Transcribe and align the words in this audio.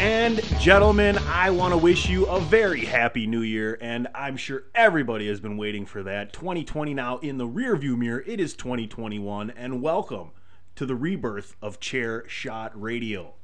And 0.00 0.42
gentlemen, 0.58 1.18
I 1.26 1.50
want 1.50 1.74
to 1.74 1.76
wish 1.76 2.08
you 2.08 2.24
a 2.24 2.40
very 2.40 2.86
happy 2.86 3.26
new 3.26 3.42
year, 3.42 3.76
and 3.82 4.08
I'm 4.14 4.38
sure 4.38 4.62
everybody 4.74 5.28
has 5.28 5.40
been 5.40 5.58
waiting 5.58 5.84
for 5.84 6.02
that. 6.04 6.32
2020 6.32 6.94
now 6.94 7.18
in 7.18 7.36
the 7.36 7.46
rearview 7.46 7.98
mirror, 7.98 8.24
it 8.26 8.40
is 8.40 8.54
2021, 8.54 9.50
and 9.50 9.82
welcome 9.82 10.30
to 10.76 10.86
the 10.86 10.94
rebirth 10.94 11.54
of 11.60 11.80
Chair 11.80 12.26
Shot 12.26 12.72
Radio. 12.80 13.34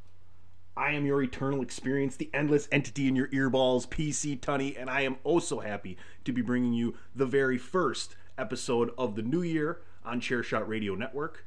I 0.74 0.92
am 0.92 1.04
your 1.04 1.22
eternal 1.22 1.60
experience, 1.60 2.16
the 2.16 2.30
endless 2.32 2.68
entity 2.72 3.06
in 3.06 3.16
your 3.16 3.28
earballs, 3.28 3.86
PC 3.86 4.40
Tunney, 4.40 4.80
and 4.80 4.88
I 4.88 5.02
am 5.02 5.16
oh 5.26 5.32
also 5.32 5.60
happy 5.60 5.98
to 6.24 6.32
be 6.32 6.40
bringing 6.40 6.72
you 6.72 6.94
the 7.14 7.26
very 7.26 7.58
first 7.58 8.16
episode 8.38 8.92
of 8.96 9.14
the 9.14 9.22
new 9.22 9.42
year 9.42 9.82
on 10.06 10.20
Chair 10.20 10.42
Shot 10.42 10.66
Radio 10.66 10.94
Network, 10.94 11.44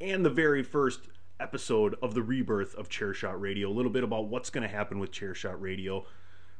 and 0.00 0.24
the 0.24 0.30
very 0.30 0.64
first 0.64 1.02
episode 1.40 1.96
of 2.02 2.14
the 2.14 2.22
rebirth 2.22 2.74
of 2.74 2.88
Chairshot 2.88 3.40
Radio. 3.40 3.68
A 3.68 3.72
little 3.72 3.90
bit 3.90 4.04
about 4.04 4.28
what's 4.28 4.50
going 4.50 4.62
to 4.62 4.74
happen 4.74 4.98
with 4.98 5.10
Chairshot 5.10 5.56
Radio. 5.58 6.04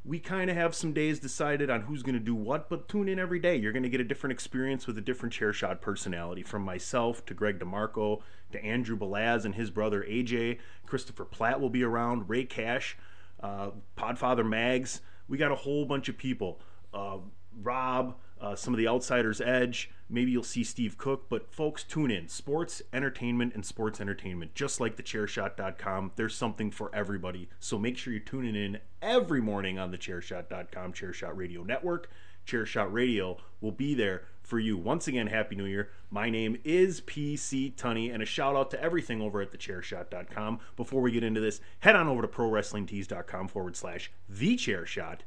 We 0.05 0.19
kind 0.19 0.49
of 0.49 0.57
have 0.57 0.75
some 0.75 0.95
days 0.95 1.21
decided 1.21 1.69
on 1.69 1.83
who's 1.83 2.03
going 2.03 2.15
to 2.15 2.21
do 2.21 2.35
what, 2.35 2.71
but 2.71 2.89
tune 2.89 3.09
in 3.09 3.19
every 3.19 3.39
day. 3.39 3.57
You're 3.57 3.73
going 3.73 3.83
to 3.83 3.91
get 3.91 4.01
a 4.01 4.05
different 4.05 4.33
experience 4.33 4.87
with 4.87 4.97
a 4.97 5.03
different 5.03 5.35
Chairshot 5.35 5.81
personality. 5.83 6.43
From 6.43 6.63
myself 6.63 7.25
to 7.27 7.35
Greg 7.35 7.59
DeMarco 7.59 8.23
to 8.53 8.65
Andrew 8.65 8.99
Belaz 8.99 9.45
and 9.45 9.55
his 9.55 9.71
brother 9.71 10.03
AJ. 10.09 10.59
Christopher 10.87 11.27
Platt 11.27 11.61
will 11.61 11.71
be 11.71 11.85
around. 11.85 12.31
Ray 12.31 12.45
Cash, 12.45 12.97
uh, 13.43 13.71
Podfather 13.97 14.49
Mags. 14.49 15.03
We 15.29 15.37
got 15.37 15.53
a 15.53 15.57
whole 15.57 15.85
bunch 15.85 16.09
of 16.09 16.17
people. 16.17 16.61
Uh, 16.95 17.19
Rob, 17.63 18.17
uh, 18.41 18.57
some 18.57 18.75
of 18.75 18.79
the 18.79 18.89
Outsiders 18.89 19.41
Edge. 19.41 19.91
Maybe 20.09 20.33
you'll 20.33 20.43
see 20.43 20.65
Steve 20.65 20.99
Cook, 20.99 21.29
but 21.29 21.53
folks, 21.53 21.85
tune 21.85 22.11
in. 22.11 22.29
Sports, 22.29 22.83
entertainment, 22.93 23.55
and 23.55 23.65
sports 23.65 24.01
entertainment. 24.01 24.55
Just 24.55 24.81
like 24.81 24.97
the 24.97 25.03
chairshot.com, 25.03 26.13
there's 26.17 26.35
something 26.35 26.71
for 26.71 26.91
everybody. 26.95 27.49
So 27.61 27.79
make 27.79 27.97
sure 27.97 28.13
you're 28.13 28.21
tuning 28.21 28.57
in 28.57 28.79
every 29.01 29.41
morning 29.41 29.79
on 29.79 29.91
the 29.91 29.99
chairshot.com, 29.99 30.93
Chairshot 30.93 31.37
Radio 31.37 31.63
Network. 31.63 32.11
Chairshot 32.47 32.93
Radio 32.93 33.37
will 33.61 33.73
be 33.73 33.95
there 33.95 34.25
for 34.43 34.59
you. 34.59 34.77
Once 34.77 35.07
again, 35.07 35.29
Happy 35.29 35.55
New 35.55 35.67
Year. 35.67 35.91
My 36.11 36.29
name 36.29 36.59
is 36.65 37.01
PC 37.03 37.75
Tunney, 37.77 38.13
and 38.13 38.23
a 38.23 38.27
shout 38.27 38.57
out 38.57 38.71
to 38.73 38.83
everything 38.83 39.21
over 39.21 39.41
at 39.41 39.53
thechairshot.com. 39.53 40.59
Before 40.77 41.03
we 41.03 41.13
get 41.13 41.23
into 41.23 41.41
this, 41.41 41.61
head 41.81 41.95
on 41.95 42.09
over 42.09 42.23
to 42.23 42.29
prowrestlingtees.com 42.29 43.49
forward 43.49 43.77
slash 43.77 44.11
the 44.29 44.57
chairshot. 44.57 45.21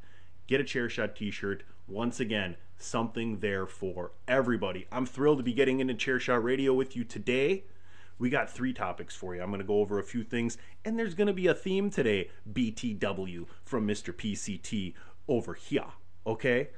Get 0.48 0.60
a 0.60 0.66
chairshot 0.66 1.16
t 1.16 1.32
shirt. 1.32 1.64
Once 1.88 2.22
again, 2.22 2.56
something 2.78 3.40
there 3.40 3.66
for 3.66 4.12
everybody. 4.26 4.88
I'm 4.90 5.06
thrilled 5.06 5.40
to 5.40 5.44
be 5.44 5.52
getting 5.52 5.82
into 5.82 5.94
Chairshot 5.94 6.42
Radio 6.42 6.74
with 6.74 6.96
you 6.96 7.04
today. 7.04 7.66
We 8.18 8.30
got 8.30 8.50
three 8.50 8.72
topics 8.72 9.16
for 9.16 9.36
you. 9.36 9.42
I'm 9.42 9.50
going 9.50 9.60
to 9.60 9.68
go 9.68 9.80
over 9.80 10.00
a 10.00 10.04
few 10.04 10.24
things, 10.24 10.58
and 10.86 10.98
there's 10.98 11.14
going 11.14 11.28
to 11.28 11.34
be 11.34 11.48
a 11.48 11.54
theme 11.54 11.90
today 11.90 12.30
BTW 12.52 13.48
from 13.66 13.86
Mr. 13.86 14.14
PCT 14.14 14.94
over 15.28 15.56
here. 15.56 15.84
Okay? 16.26 16.70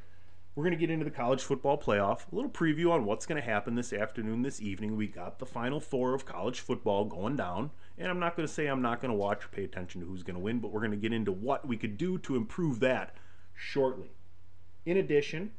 We're 0.56 0.64
going 0.64 0.74
to 0.74 0.80
get 0.80 0.90
into 0.90 1.06
the 1.06 1.12
college 1.12 1.44
football 1.44 1.78
playoff. 1.78 2.32
A 2.32 2.36
little 2.36 2.50
preview 2.50 2.90
on 2.90 3.06
what's 3.06 3.28
going 3.28 3.40
to 3.40 3.48
happen 3.48 3.76
this 3.76 3.94
afternoon, 3.94 4.42
this 4.42 4.60
evening. 4.60 4.96
We 4.96 5.06
got 5.06 5.38
the 5.38 5.46
final 5.46 5.80
four 5.80 6.16
of 6.16 6.26
college 6.26 6.62
football 6.62 7.06
going 7.06 7.36
down. 7.36 7.70
And 8.00 8.08
I'm 8.08 8.20
not 8.20 8.36
going 8.36 8.48
to 8.48 8.54
say 8.54 8.66
I'm 8.66 8.82
not 8.82 9.02
going 9.02 9.12
to 9.12 9.18
watch 9.18 9.46
or 9.46 9.50
pay 9.50 9.66
attention 9.66 10.02
to 10.02 10.08
who's 10.08 10.24
going 10.24 10.36
to 10.36 10.42
win, 10.42 10.60
but 10.60 10.72
we're 10.72 10.80
going 10.80 10.92
to 10.92 10.98
get 10.98 11.14
into 11.14 11.32
what 11.32 11.68
we 11.68 11.78
could 11.78 11.98
do 11.98 12.18
to 12.20 12.38
improve 12.38 12.80
that 12.80 13.16
shortly. 13.54 14.10
In 14.86 14.98
addition, 14.98 15.52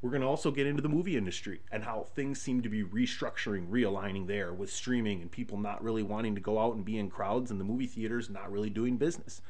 we're 0.00 0.10
going 0.10 0.22
to 0.22 0.28
also 0.28 0.50
get 0.50 0.66
into 0.66 0.80
the 0.80 0.88
movie 0.88 1.16
industry 1.16 1.60
and 1.70 1.84
how 1.84 2.06
things 2.14 2.40
seem 2.40 2.62
to 2.62 2.68
be 2.68 2.82
restructuring, 2.82 3.68
realigning 3.68 4.26
there 4.26 4.54
with 4.54 4.70
streaming 4.70 5.20
and 5.20 5.30
people 5.30 5.58
not 5.58 5.82
really 5.82 6.02
wanting 6.02 6.34
to 6.34 6.40
go 6.40 6.58
out 6.58 6.74
and 6.74 6.84
be 6.84 6.98
in 6.98 7.10
crowds 7.10 7.50
and 7.50 7.60
the 7.60 7.64
movie 7.64 7.86
theaters 7.86 8.30
not 8.30 8.50
really 8.50 8.70
doing 8.70 8.96
business. 8.96 9.42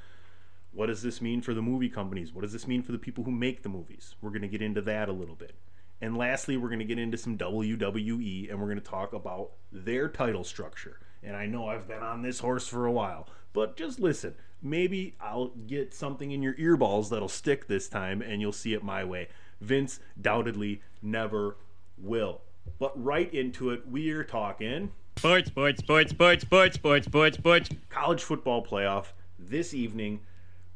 What 0.72 0.86
does 0.86 1.02
this 1.02 1.20
mean 1.20 1.40
for 1.40 1.54
the 1.54 1.62
movie 1.62 1.88
companies? 1.88 2.32
What 2.32 2.42
does 2.42 2.52
this 2.52 2.66
mean 2.66 2.82
for 2.82 2.92
the 2.92 2.98
people 2.98 3.22
who 3.22 3.30
make 3.30 3.62
the 3.62 3.68
movies? 3.68 4.14
We're 4.20 4.30
going 4.30 4.42
to 4.42 4.48
get 4.48 4.60
into 4.60 4.82
that 4.82 5.08
a 5.08 5.12
little 5.12 5.36
bit. 5.36 5.54
And 6.00 6.16
lastly, 6.16 6.56
we're 6.56 6.68
going 6.68 6.80
to 6.80 6.84
get 6.84 6.98
into 6.98 7.16
some 7.16 7.38
WWE 7.38 8.50
and 8.50 8.60
we're 8.60 8.66
going 8.66 8.80
to 8.80 8.84
talk 8.84 9.12
about 9.12 9.52
their 9.72 10.08
title 10.08 10.44
structure. 10.44 10.98
And 11.26 11.36
I 11.36 11.46
know 11.46 11.66
I've 11.66 11.88
been 11.88 12.02
on 12.02 12.22
this 12.22 12.38
horse 12.38 12.68
for 12.68 12.86
a 12.86 12.92
while, 12.92 13.28
but 13.52 13.76
just 13.76 13.98
listen. 13.98 14.34
Maybe 14.62 15.14
I'll 15.20 15.48
get 15.66 15.92
something 15.92 16.30
in 16.30 16.40
your 16.42 16.54
earballs 16.54 17.10
that'll 17.10 17.28
stick 17.28 17.66
this 17.66 17.88
time 17.88 18.22
and 18.22 18.40
you'll 18.40 18.52
see 18.52 18.72
it 18.72 18.82
my 18.82 19.04
way. 19.04 19.28
Vince 19.60 20.00
doubtedly 20.20 20.80
never 21.02 21.56
will. 21.98 22.40
But 22.78 23.02
right 23.02 23.32
into 23.34 23.70
it, 23.70 23.88
we 23.90 24.10
are 24.10 24.24
talking 24.24 24.92
Sports, 25.18 25.48
sports, 25.48 25.80
sports, 25.80 26.10
sports, 26.10 26.42
sports, 26.44 26.74
sports, 26.76 27.06
sports, 27.06 27.38
sports. 27.38 27.70
college 27.88 28.22
football 28.22 28.64
playoff 28.64 29.06
this 29.38 29.72
evening, 29.72 30.20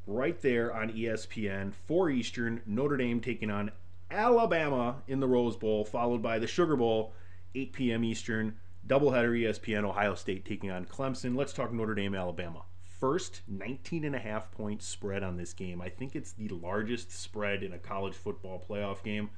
right 0.06 0.40
there 0.40 0.74
on 0.74 0.90
ESPN, 0.92 1.74
4 1.86 2.10
Eastern, 2.10 2.62
Notre 2.66 2.96
Dame 2.96 3.20
taking 3.20 3.50
on 3.50 3.70
Alabama 4.10 4.96
in 5.06 5.20
the 5.20 5.28
Rose 5.28 5.56
Bowl, 5.56 5.84
followed 5.84 6.22
by 6.22 6.38
the 6.38 6.46
Sugar 6.46 6.74
Bowl, 6.74 7.12
8 7.54 7.72
p.m. 7.74 8.02
Eastern, 8.02 8.56
doubleheader 8.86 9.38
ESPN, 9.38 9.84
Ohio 9.84 10.14
State 10.14 10.44
taking 10.44 10.70
on 10.70 10.84
Clemson. 10.84 11.36
Let's 11.36 11.52
talk 11.52 11.72
Notre 11.72 11.94
Dame, 11.94 12.14
Alabama. 12.14 12.62
First 12.82 13.42
19 13.48 14.04
and 14.04 14.14
a 14.14 14.18
half 14.18 14.50
point 14.52 14.82
spread 14.82 15.22
on 15.22 15.36
this 15.36 15.52
game. 15.54 15.80
I 15.80 15.88
think 15.88 16.14
it's 16.14 16.32
the 16.32 16.48
largest 16.48 17.10
spread 17.12 17.62
in 17.62 17.72
a 17.72 17.78
college 17.78 18.14
football 18.14 18.62
playoff 18.68 19.02
game. 19.02 19.30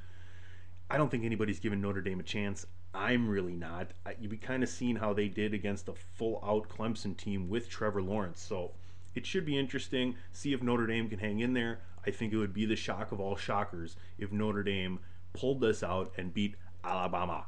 I 0.90 0.96
don't 0.98 1.10
think 1.10 1.24
anybody's 1.24 1.60
given 1.60 1.80
Notre 1.80 2.00
Dame 2.02 2.20
a 2.20 2.24
chance. 2.24 2.66
I'm 2.94 3.28
really 3.28 3.54
not. 3.54 3.92
You've 4.20 4.40
kind 4.40 4.62
of 4.62 4.68
seen 4.68 4.96
how 4.96 5.12
they 5.12 5.28
did 5.28 5.54
against 5.54 5.88
a 5.88 5.94
full 5.94 6.42
out 6.44 6.68
Clemson 6.68 7.16
team 7.16 7.48
with 7.48 7.70
Trevor 7.70 8.02
Lawrence. 8.02 8.42
So 8.42 8.72
It 9.14 9.26
should 9.26 9.44
be 9.44 9.58
interesting. 9.58 10.16
See 10.32 10.52
if 10.52 10.62
Notre 10.62 10.86
Dame 10.86 11.08
can 11.08 11.18
hang 11.18 11.40
in 11.40 11.52
there. 11.52 11.80
I 12.06 12.10
think 12.10 12.32
it 12.32 12.36
would 12.38 12.54
be 12.54 12.66
the 12.66 12.76
shock 12.76 13.12
of 13.12 13.20
all 13.20 13.36
shockers 13.36 13.96
if 14.18 14.32
Notre 14.32 14.62
Dame 14.62 14.98
pulled 15.34 15.60
this 15.60 15.82
out 15.82 16.12
and 16.16 16.34
beat 16.34 16.56
Alabama. 16.82 17.46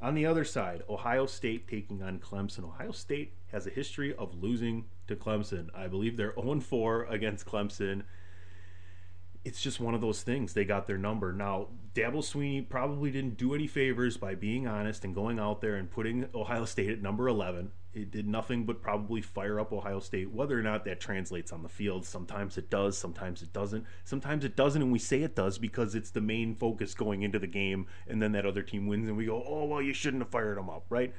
On 0.00 0.14
the 0.14 0.26
other 0.26 0.44
side, 0.44 0.82
Ohio 0.88 1.26
State 1.26 1.68
taking 1.68 2.02
on 2.02 2.18
Clemson. 2.18 2.64
Ohio 2.64 2.92
State 2.92 3.34
has 3.52 3.66
a 3.66 3.70
history 3.70 4.14
of 4.14 4.42
losing 4.42 4.84
to 5.06 5.16
Clemson. 5.16 5.68
I 5.74 5.86
believe 5.86 6.16
they're 6.16 6.34
0 6.34 6.60
4 6.60 7.04
against 7.04 7.46
Clemson. 7.46 8.02
It's 9.44 9.62
just 9.62 9.80
one 9.80 9.94
of 9.94 10.00
those 10.00 10.22
things. 10.22 10.52
They 10.52 10.64
got 10.64 10.86
their 10.86 10.98
number. 10.98 11.32
Now, 11.32 11.68
Dabo 11.94 12.16
Swinney 12.16 12.68
probably 12.68 13.10
didn't 13.10 13.38
do 13.38 13.54
any 13.54 13.66
favors 13.66 14.16
by 14.16 14.34
being 14.34 14.66
honest 14.66 15.04
and 15.04 15.14
going 15.14 15.38
out 15.38 15.60
there 15.60 15.76
and 15.76 15.90
putting 15.90 16.28
Ohio 16.34 16.64
State 16.64 16.90
at 16.90 17.00
number 17.00 17.28
11. 17.28 17.70
It 17.96 18.10
did 18.10 18.28
nothing 18.28 18.66
but 18.66 18.82
probably 18.82 19.22
fire 19.22 19.58
up 19.58 19.72
Ohio 19.72 20.00
State. 20.00 20.30
Whether 20.30 20.58
or 20.58 20.62
not 20.62 20.84
that 20.84 21.00
translates 21.00 21.50
on 21.50 21.62
the 21.62 21.68
field, 21.68 22.04
sometimes 22.04 22.58
it 22.58 22.68
does, 22.68 22.98
sometimes 22.98 23.40
it 23.40 23.54
doesn't. 23.54 23.86
Sometimes 24.04 24.44
it 24.44 24.54
doesn't, 24.54 24.82
and 24.82 24.92
we 24.92 24.98
say 24.98 25.22
it 25.22 25.34
does 25.34 25.56
because 25.56 25.94
it's 25.94 26.10
the 26.10 26.20
main 26.20 26.54
focus 26.54 26.92
going 26.92 27.22
into 27.22 27.38
the 27.38 27.46
game, 27.46 27.86
and 28.06 28.20
then 28.20 28.32
that 28.32 28.44
other 28.44 28.62
team 28.62 28.86
wins, 28.86 29.08
and 29.08 29.16
we 29.16 29.24
go, 29.24 29.42
oh, 29.48 29.64
well, 29.64 29.80
you 29.80 29.94
shouldn't 29.94 30.22
have 30.22 30.30
fired 30.30 30.58
them 30.58 30.68
up, 30.68 30.84
right? 30.90 31.14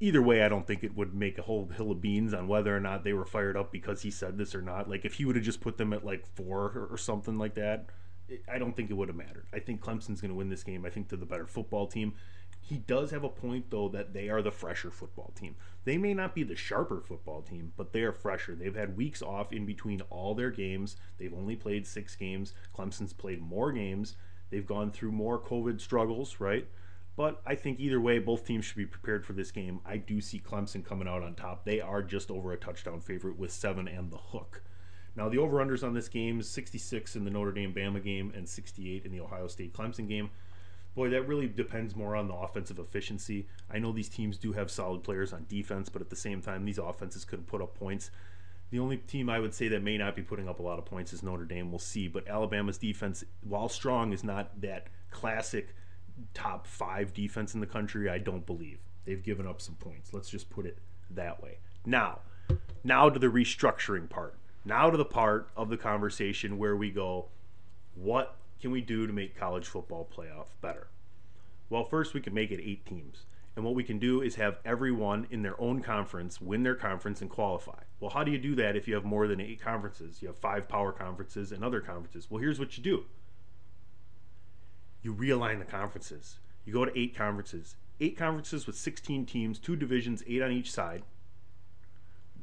either 0.00 0.22
way, 0.22 0.42
I 0.42 0.48
don't 0.48 0.66
think 0.66 0.84
it 0.84 0.96
would 0.96 1.14
make 1.14 1.38
a 1.38 1.42
whole 1.42 1.66
hill 1.66 1.90
of 1.90 2.00
beans 2.00 2.32
on 2.32 2.46
whether 2.46 2.76
or 2.76 2.80
not 2.80 3.02
they 3.02 3.12
were 3.12 3.24
fired 3.24 3.56
up 3.56 3.72
because 3.72 4.02
he 4.02 4.10
said 4.10 4.38
this 4.38 4.54
or 4.54 4.62
not. 4.62 4.88
Like 4.88 5.04
if 5.04 5.14
he 5.14 5.24
would 5.24 5.36
have 5.36 5.44
just 5.44 5.60
put 5.60 5.76
them 5.76 5.92
at 5.92 6.04
like 6.04 6.24
four 6.36 6.88
or, 6.90 6.96
something 6.96 7.38
like 7.38 7.54
that, 7.54 7.86
I 8.48 8.58
don't 8.58 8.76
think 8.76 8.90
it 8.90 8.94
would 8.94 9.08
have 9.08 9.16
mattered. 9.16 9.46
I 9.52 9.58
think 9.58 9.80
Clemson's 9.80 10.20
going 10.20 10.30
to 10.30 10.36
win 10.36 10.50
this 10.50 10.62
game. 10.62 10.84
I 10.84 10.90
think 10.90 11.08
they're 11.08 11.18
the 11.18 11.26
better 11.26 11.46
football 11.46 11.86
team. 11.86 12.14
He 12.68 12.76
does 12.76 13.10
have 13.12 13.24
a 13.24 13.30
point 13.30 13.70
though 13.70 13.88
that 13.88 14.12
they 14.12 14.28
are 14.28 14.42
the 14.42 14.50
fresher 14.50 14.90
football 14.90 15.32
team. 15.34 15.56
They 15.84 15.96
may 15.96 16.12
not 16.12 16.34
be 16.34 16.42
the 16.42 16.54
sharper 16.54 17.00
football 17.00 17.40
team, 17.40 17.72
but 17.78 17.94
they 17.94 18.02
are 18.02 18.12
fresher. 18.12 18.54
They've 18.54 18.76
had 18.76 18.94
weeks 18.94 19.22
off 19.22 19.54
in 19.54 19.64
between 19.64 20.02
all 20.10 20.34
their 20.34 20.50
games. 20.50 20.96
They've 21.16 21.32
only 21.32 21.56
played 21.56 21.86
6 21.86 22.16
games. 22.16 22.52
Clemson's 22.76 23.14
played 23.14 23.40
more 23.40 23.72
games. 23.72 24.16
They've 24.50 24.66
gone 24.66 24.90
through 24.90 25.12
more 25.12 25.38
COVID 25.38 25.80
struggles, 25.80 26.40
right? 26.40 26.68
But 27.16 27.40
I 27.46 27.54
think 27.54 27.80
either 27.80 28.02
way, 28.02 28.18
both 28.18 28.44
teams 28.44 28.66
should 28.66 28.76
be 28.76 28.84
prepared 28.84 29.24
for 29.24 29.32
this 29.32 29.50
game. 29.50 29.80
I 29.86 29.96
do 29.96 30.20
see 30.20 30.38
Clemson 30.38 30.84
coming 30.84 31.08
out 31.08 31.22
on 31.22 31.34
top. 31.36 31.64
They 31.64 31.80
are 31.80 32.02
just 32.02 32.30
over 32.30 32.52
a 32.52 32.58
touchdown 32.58 33.00
favorite 33.00 33.38
with 33.38 33.50
seven 33.50 33.88
and 33.88 34.10
the 34.10 34.18
hook. 34.18 34.62
Now, 35.16 35.30
the 35.30 35.38
over 35.38 35.56
unders 35.56 35.82
on 35.82 35.94
this 35.94 36.08
game 36.08 36.38
is 36.38 36.50
66 36.50 37.16
in 37.16 37.24
the 37.24 37.30
Notre 37.30 37.52
Dame 37.52 37.72
Bama 37.72 38.04
game 38.04 38.30
and 38.36 38.46
68 38.46 39.06
in 39.06 39.10
the 39.10 39.20
Ohio 39.20 39.48
State 39.48 39.72
Clemson 39.72 40.06
game. 40.06 40.28
Boy, 40.98 41.10
that 41.10 41.28
really 41.28 41.46
depends 41.46 41.94
more 41.94 42.16
on 42.16 42.26
the 42.26 42.34
offensive 42.34 42.80
efficiency. 42.80 43.46
I 43.70 43.78
know 43.78 43.92
these 43.92 44.08
teams 44.08 44.36
do 44.36 44.52
have 44.54 44.68
solid 44.68 45.04
players 45.04 45.32
on 45.32 45.46
defense, 45.48 45.88
but 45.88 46.02
at 46.02 46.10
the 46.10 46.16
same 46.16 46.42
time, 46.42 46.64
these 46.64 46.78
offenses 46.78 47.24
couldn't 47.24 47.46
put 47.46 47.62
up 47.62 47.78
points. 47.78 48.10
The 48.70 48.80
only 48.80 48.96
team 48.96 49.30
I 49.30 49.38
would 49.38 49.54
say 49.54 49.68
that 49.68 49.80
may 49.80 49.96
not 49.96 50.16
be 50.16 50.22
putting 50.22 50.48
up 50.48 50.58
a 50.58 50.62
lot 50.64 50.76
of 50.76 50.86
points 50.86 51.12
is 51.12 51.22
Notre 51.22 51.44
Dame. 51.44 51.70
We'll 51.70 51.78
see. 51.78 52.08
But 52.08 52.26
Alabama's 52.26 52.78
defense, 52.78 53.22
while 53.42 53.68
strong, 53.68 54.12
is 54.12 54.24
not 54.24 54.60
that 54.60 54.88
classic 55.12 55.68
top 56.34 56.66
five 56.66 57.14
defense 57.14 57.54
in 57.54 57.60
the 57.60 57.66
country, 57.66 58.10
I 58.10 58.18
don't 58.18 58.44
believe. 58.44 58.80
They've 59.04 59.22
given 59.22 59.46
up 59.46 59.60
some 59.60 59.76
points. 59.76 60.12
Let's 60.12 60.28
just 60.28 60.50
put 60.50 60.66
it 60.66 60.78
that 61.10 61.40
way. 61.40 61.58
Now, 61.86 62.22
now 62.82 63.08
to 63.08 63.20
the 63.20 63.28
restructuring 63.28 64.10
part. 64.10 64.34
Now 64.64 64.90
to 64.90 64.96
the 64.96 65.04
part 65.04 65.48
of 65.56 65.68
the 65.68 65.76
conversation 65.76 66.58
where 66.58 66.74
we 66.74 66.90
go, 66.90 67.26
what 67.94 68.34
can 68.60 68.70
we 68.70 68.80
do 68.80 69.06
to 69.06 69.12
make 69.12 69.38
college 69.38 69.66
football 69.66 70.08
playoff 70.14 70.46
better? 70.60 70.88
Well, 71.70 71.84
first 71.84 72.14
we 72.14 72.20
can 72.20 72.34
make 72.34 72.50
it 72.50 72.60
eight 72.62 72.86
teams. 72.86 73.24
And 73.56 73.64
what 73.64 73.74
we 73.74 73.82
can 73.82 73.98
do 73.98 74.22
is 74.22 74.36
have 74.36 74.58
everyone 74.64 75.26
in 75.30 75.42
their 75.42 75.60
own 75.60 75.82
conference 75.82 76.40
win 76.40 76.62
their 76.62 76.76
conference 76.76 77.20
and 77.20 77.28
qualify. 77.28 77.82
Well, 77.98 78.10
how 78.10 78.22
do 78.22 78.30
you 78.30 78.38
do 78.38 78.54
that 78.54 78.76
if 78.76 78.86
you 78.86 78.94
have 78.94 79.04
more 79.04 79.26
than 79.26 79.40
eight 79.40 79.60
conferences? 79.60 80.22
You 80.22 80.28
have 80.28 80.38
five 80.38 80.68
power 80.68 80.92
conferences 80.92 81.50
and 81.50 81.64
other 81.64 81.80
conferences. 81.80 82.30
Well, 82.30 82.40
here's 82.40 82.60
what 82.60 82.76
you 82.78 82.84
do 82.84 83.04
you 85.02 85.14
realign 85.14 85.58
the 85.58 85.64
conferences. 85.64 86.38
You 86.64 86.72
go 86.72 86.84
to 86.84 86.98
eight 86.98 87.16
conferences. 87.16 87.76
Eight 88.00 88.16
conferences 88.16 88.66
with 88.66 88.76
16 88.76 89.26
teams, 89.26 89.58
two 89.58 89.74
divisions, 89.74 90.22
eight 90.28 90.42
on 90.42 90.52
each 90.52 90.70
side. 90.70 91.02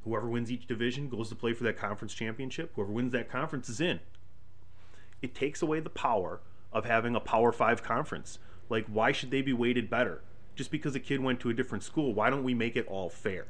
Whoever 0.04 0.28
wins 0.28 0.52
each 0.52 0.68
division 0.68 1.10
goes 1.10 1.30
to 1.30 1.36
play 1.36 1.54
for 1.54 1.64
that 1.64 1.78
conference 1.78 2.14
championship. 2.14 2.72
Whoever 2.76 2.92
wins 2.92 3.14
that 3.14 3.30
conference 3.30 3.70
is 3.70 3.80
in. 3.80 4.00
It 5.26 5.36
takes 5.36 5.62
away 5.62 5.80
the 5.80 5.90
power 5.90 6.40
of 6.72 6.86
having 6.86 7.16
a 7.16 7.20
Power 7.20 7.52
Five 7.52 7.84
conference. 7.84 8.40
Like, 8.70 8.86
why 8.86 9.12
should 9.12 9.32
they 9.32 9.42
be 9.42 9.54
weighted 9.54 9.90
better? 9.90 10.22
Just 10.56 10.72
because 10.72 10.96
a 10.96 11.00
kid 11.00 11.20
went 11.20 11.40
to 11.42 11.50
a 11.50 11.54
different 11.54 11.84
school, 11.84 12.14
why 12.14 12.30
don't 12.30 12.44
we 12.44 12.54
make 12.54 12.76
it 12.76 12.88
all 12.88 13.10
fair? 13.10 13.46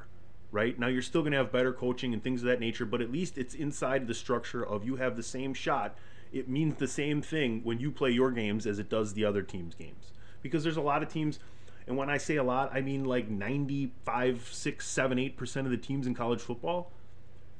Right? 0.51 0.79
Now, 0.79 0.87
you're 0.87 1.01
still 1.01 1.21
going 1.21 1.33
to 1.33 1.37
have 1.37 1.51
better 1.51 1.73
coaching 1.73 2.13
and 2.13 2.23
things 2.23 2.41
of 2.41 2.47
that 2.47 2.59
nature, 2.59 2.85
but 2.85 3.01
at 3.01 3.11
least 3.11 3.37
it's 3.37 3.53
inside 3.53 4.07
the 4.07 4.13
structure 4.13 4.65
of 4.65 4.85
you 4.85 4.95
have 4.95 5.15
the 5.15 5.23
same 5.23 5.53
shot 5.53 5.95
it 6.35 6.49
means 6.49 6.75
the 6.75 6.87
same 6.87 7.21
thing 7.21 7.61
when 7.63 7.79
you 7.79 7.91
play 7.91 8.11
your 8.11 8.29
games 8.29 8.67
as 8.67 8.77
it 8.77 8.89
does 8.89 9.13
the 9.13 9.23
other 9.23 9.41
team's 9.41 9.73
games. 9.73 10.11
Because 10.41 10.63
there's 10.63 10.75
a 10.75 10.81
lot 10.81 11.01
of 11.01 11.07
teams, 11.07 11.39
and 11.87 11.95
when 11.95 12.09
I 12.09 12.17
say 12.17 12.35
a 12.35 12.43
lot, 12.43 12.71
I 12.73 12.81
mean 12.81 13.05
like 13.05 13.29
95, 13.29 14.49
6, 14.51 14.87
7, 14.87 15.17
8% 15.17 15.55
of 15.57 15.69
the 15.69 15.77
teams 15.77 16.05
in 16.05 16.13
college 16.13 16.41
football 16.41 16.91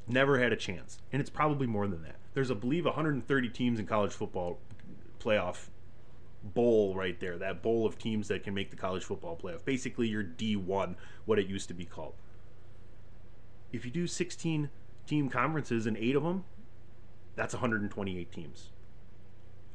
never 0.10 0.40
had 0.40 0.52
a 0.52 0.58
chance. 0.58 0.98
And 1.14 1.22
it's 1.22 1.30
probably 1.30 1.68
more 1.68 1.88
than 1.88 2.04
that. 2.04 2.18
There's, 2.36 2.52
I 2.52 2.54
believe, 2.54 2.86
130 2.86 3.50
teams 3.50 3.80
in 3.80 3.88
college 3.88 4.12
football 4.12 4.60
playoff 5.20 5.70
bowl 6.44 6.94
right 6.94 7.20
there, 7.20 7.38
that 7.38 7.64
bowl 7.64 7.86
of 7.86 7.98
teams 7.98 8.28
that 8.28 8.44
can 8.44 8.54
make 8.54 8.70
the 8.70 8.76
college 8.76 9.04
football 9.04 9.40
playoff. 9.42 9.66
Basically, 9.66 10.08
your 10.08 10.24
D1, 10.24 10.96
what 11.26 11.40
it 11.40 11.48
used 11.48 11.70
to 11.70 11.74
be 11.74 11.86
called. 11.86 12.14
If 13.72 13.86
you 13.86 13.90
do 13.90 14.06
16 14.06 14.70
team 15.08 15.30
conferences 15.30 15.88
and 15.88 15.98
eight 15.98 16.16
of 16.16 16.24
them, 16.24 16.44
that's 17.36 17.54
128 17.54 18.32
teams. 18.32 18.70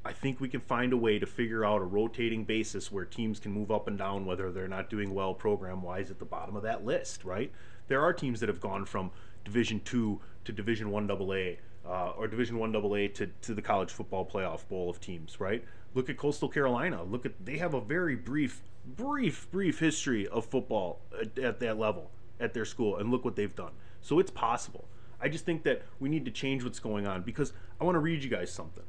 I 0.05 0.13
think 0.13 0.39
we 0.39 0.49
can 0.49 0.61
find 0.61 0.93
a 0.93 0.97
way 0.97 1.19
to 1.19 1.27
figure 1.27 1.65
out 1.65 1.83
a 1.83 1.85
rotating 1.85 2.45
basis 2.45 2.93
where 2.93 3.05
teams 3.05 3.41
can 3.41 3.53
move 3.53 3.71
up 3.71 3.89
and 3.89 3.99
down 3.99 4.25
whether 4.27 4.51
they're 4.51 4.69
not 4.69 4.89
doing 4.89 5.15
well 5.15 5.35
program 5.35 5.83
wise 5.83 6.11
at 6.11 6.19
the 6.19 6.25
bottom 6.25 6.57
of 6.57 6.63
that 6.63 6.85
list, 6.85 7.25
right? 7.25 7.53
There 7.89 8.01
are 8.03 8.13
teams 8.13 8.41
that 8.41 8.49
have 8.49 8.61
gone 8.61 8.85
from 8.85 9.11
Division 9.45 9.81
two 9.85 10.21
to 10.45 10.53
Division 10.53 10.91
one 10.91 11.11
AA 11.11 11.57
uh, 11.87 12.11
or 12.11 12.29
Division 12.29 12.59
one 12.59 12.75
AA 12.75 13.09
to, 13.15 13.29
to 13.43 13.55
the 13.55 13.63
college 13.63 13.91
football 13.91 14.25
playoff 14.25 14.67
bowl 14.69 14.91
of 14.91 15.01
teams, 15.01 15.41
right? 15.41 15.65
Look 15.95 16.09
at 16.09 16.17
Coastal 16.17 16.49
Carolina. 16.49 17.03
Look 17.03 17.27
at 17.27 17.45
they 17.45 17.59
have 17.59 17.75
a 17.75 17.81
very 17.81 18.17
brief, 18.17 18.63
brief, 18.85 19.51
brief 19.51 19.79
history 19.79 20.27
of 20.29 20.45
football 20.45 21.01
at, 21.21 21.39
at 21.39 21.61
that 21.61 21.79
level 21.79 22.11
at 22.39 22.55
their 22.55 22.65
school, 22.65 22.97
and 22.97 23.11
look 23.11 23.25
what 23.25 23.37
they've 23.37 23.55
done. 23.55 23.73
So 24.01 24.19
it's 24.19 24.31
possible. 24.31 24.87
I 25.21 25.29
just 25.29 25.45
think 25.45 25.63
that 25.65 25.83
we 25.99 26.09
need 26.09 26.25
to 26.25 26.31
change 26.31 26.65
what's 26.65 26.79
going 26.79 27.07
on 27.07 27.23
because 27.23 27.53
I 27.81 27.85
want 27.85 27.97
to 27.97 28.01
read 28.01 28.25
you 28.25 28.31
guys 28.31 28.51
something. 28.51 28.85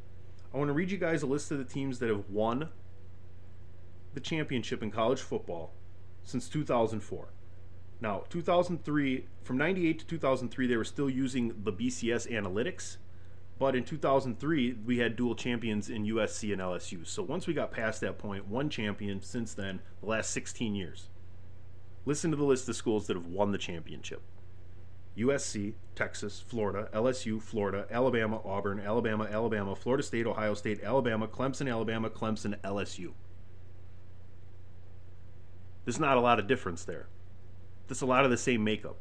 I 0.53 0.57
want 0.57 0.69
to 0.69 0.73
read 0.73 0.91
you 0.91 0.97
guys 0.97 1.23
a 1.23 1.27
list 1.27 1.51
of 1.51 1.57
the 1.57 1.65
teams 1.65 1.99
that 1.99 2.09
have 2.09 2.29
won 2.29 2.69
the 4.13 4.19
championship 4.19 4.83
in 4.83 4.91
college 4.91 5.21
football 5.21 5.73
since 6.23 6.47
2004. 6.49 7.29
Now, 8.01 8.23
2003, 8.29 9.25
from 9.43 9.57
98 9.57 9.99
to 9.99 10.05
2003, 10.07 10.67
they 10.67 10.75
were 10.75 10.83
still 10.83 11.09
using 11.09 11.53
the 11.63 11.71
BCS 11.71 12.29
analytics, 12.31 12.97
but 13.59 13.75
in 13.75 13.83
2003, 13.83 14.77
we 14.83 14.97
had 14.97 15.15
dual 15.15 15.35
champions 15.35 15.87
in 15.87 16.05
USC 16.05 16.51
and 16.51 16.59
LSU. 16.59 17.05
So 17.05 17.21
once 17.21 17.45
we 17.45 17.53
got 17.53 17.71
past 17.71 18.01
that 18.01 18.17
point, 18.17 18.47
one 18.47 18.71
champion 18.71 19.21
since 19.21 19.53
then, 19.53 19.81
the 20.01 20.07
last 20.07 20.31
16 20.31 20.73
years. 20.73 21.09
Listen 22.03 22.31
to 22.31 22.37
the 22.37 22.43
list 22.43 22.67
of 22.67 22.75
schools 22.75 23.05
that 23.05 23.15
have 23.15 23.27
won 23.27 23.51
the 23.51 23.59
championship. 23.59 24.23
USC, 25.15 25.73
Texas, 25.93 26.43
Florida, 26.47 26.89
LSU, 26.91 27.39
Florida, 27.39 27.85
Alabama, 27.91 28.41
Auburn, 28.43 28.79
Alabama, 28.79 29.27
Alabama, 29.29 29.75
Florida 29.75 30.01
State, 30.01 30.25
Ohio 30.25 30.55
State, 30.55 30.83
Alabama, 30.83 31.27
Clemson, 31.27 31.69
Alabama, 31.69 32.09
Clemson, 32.09 32.59
LSU. 32.61 33.11
There's 35.85 35.99
not 35.99 36.17
a 36.17 36.21
lot 36.21 36.39
of 36.39 36.47
difference 36.47 36.83
there. 36.83 37.07
There's 37.91 38.01
a 38.01 38.05
lot 38.05 38.23
of 38.23 38.31
the 38.31 38.37
same 38.37 38.63
makeup. 38.63 38.95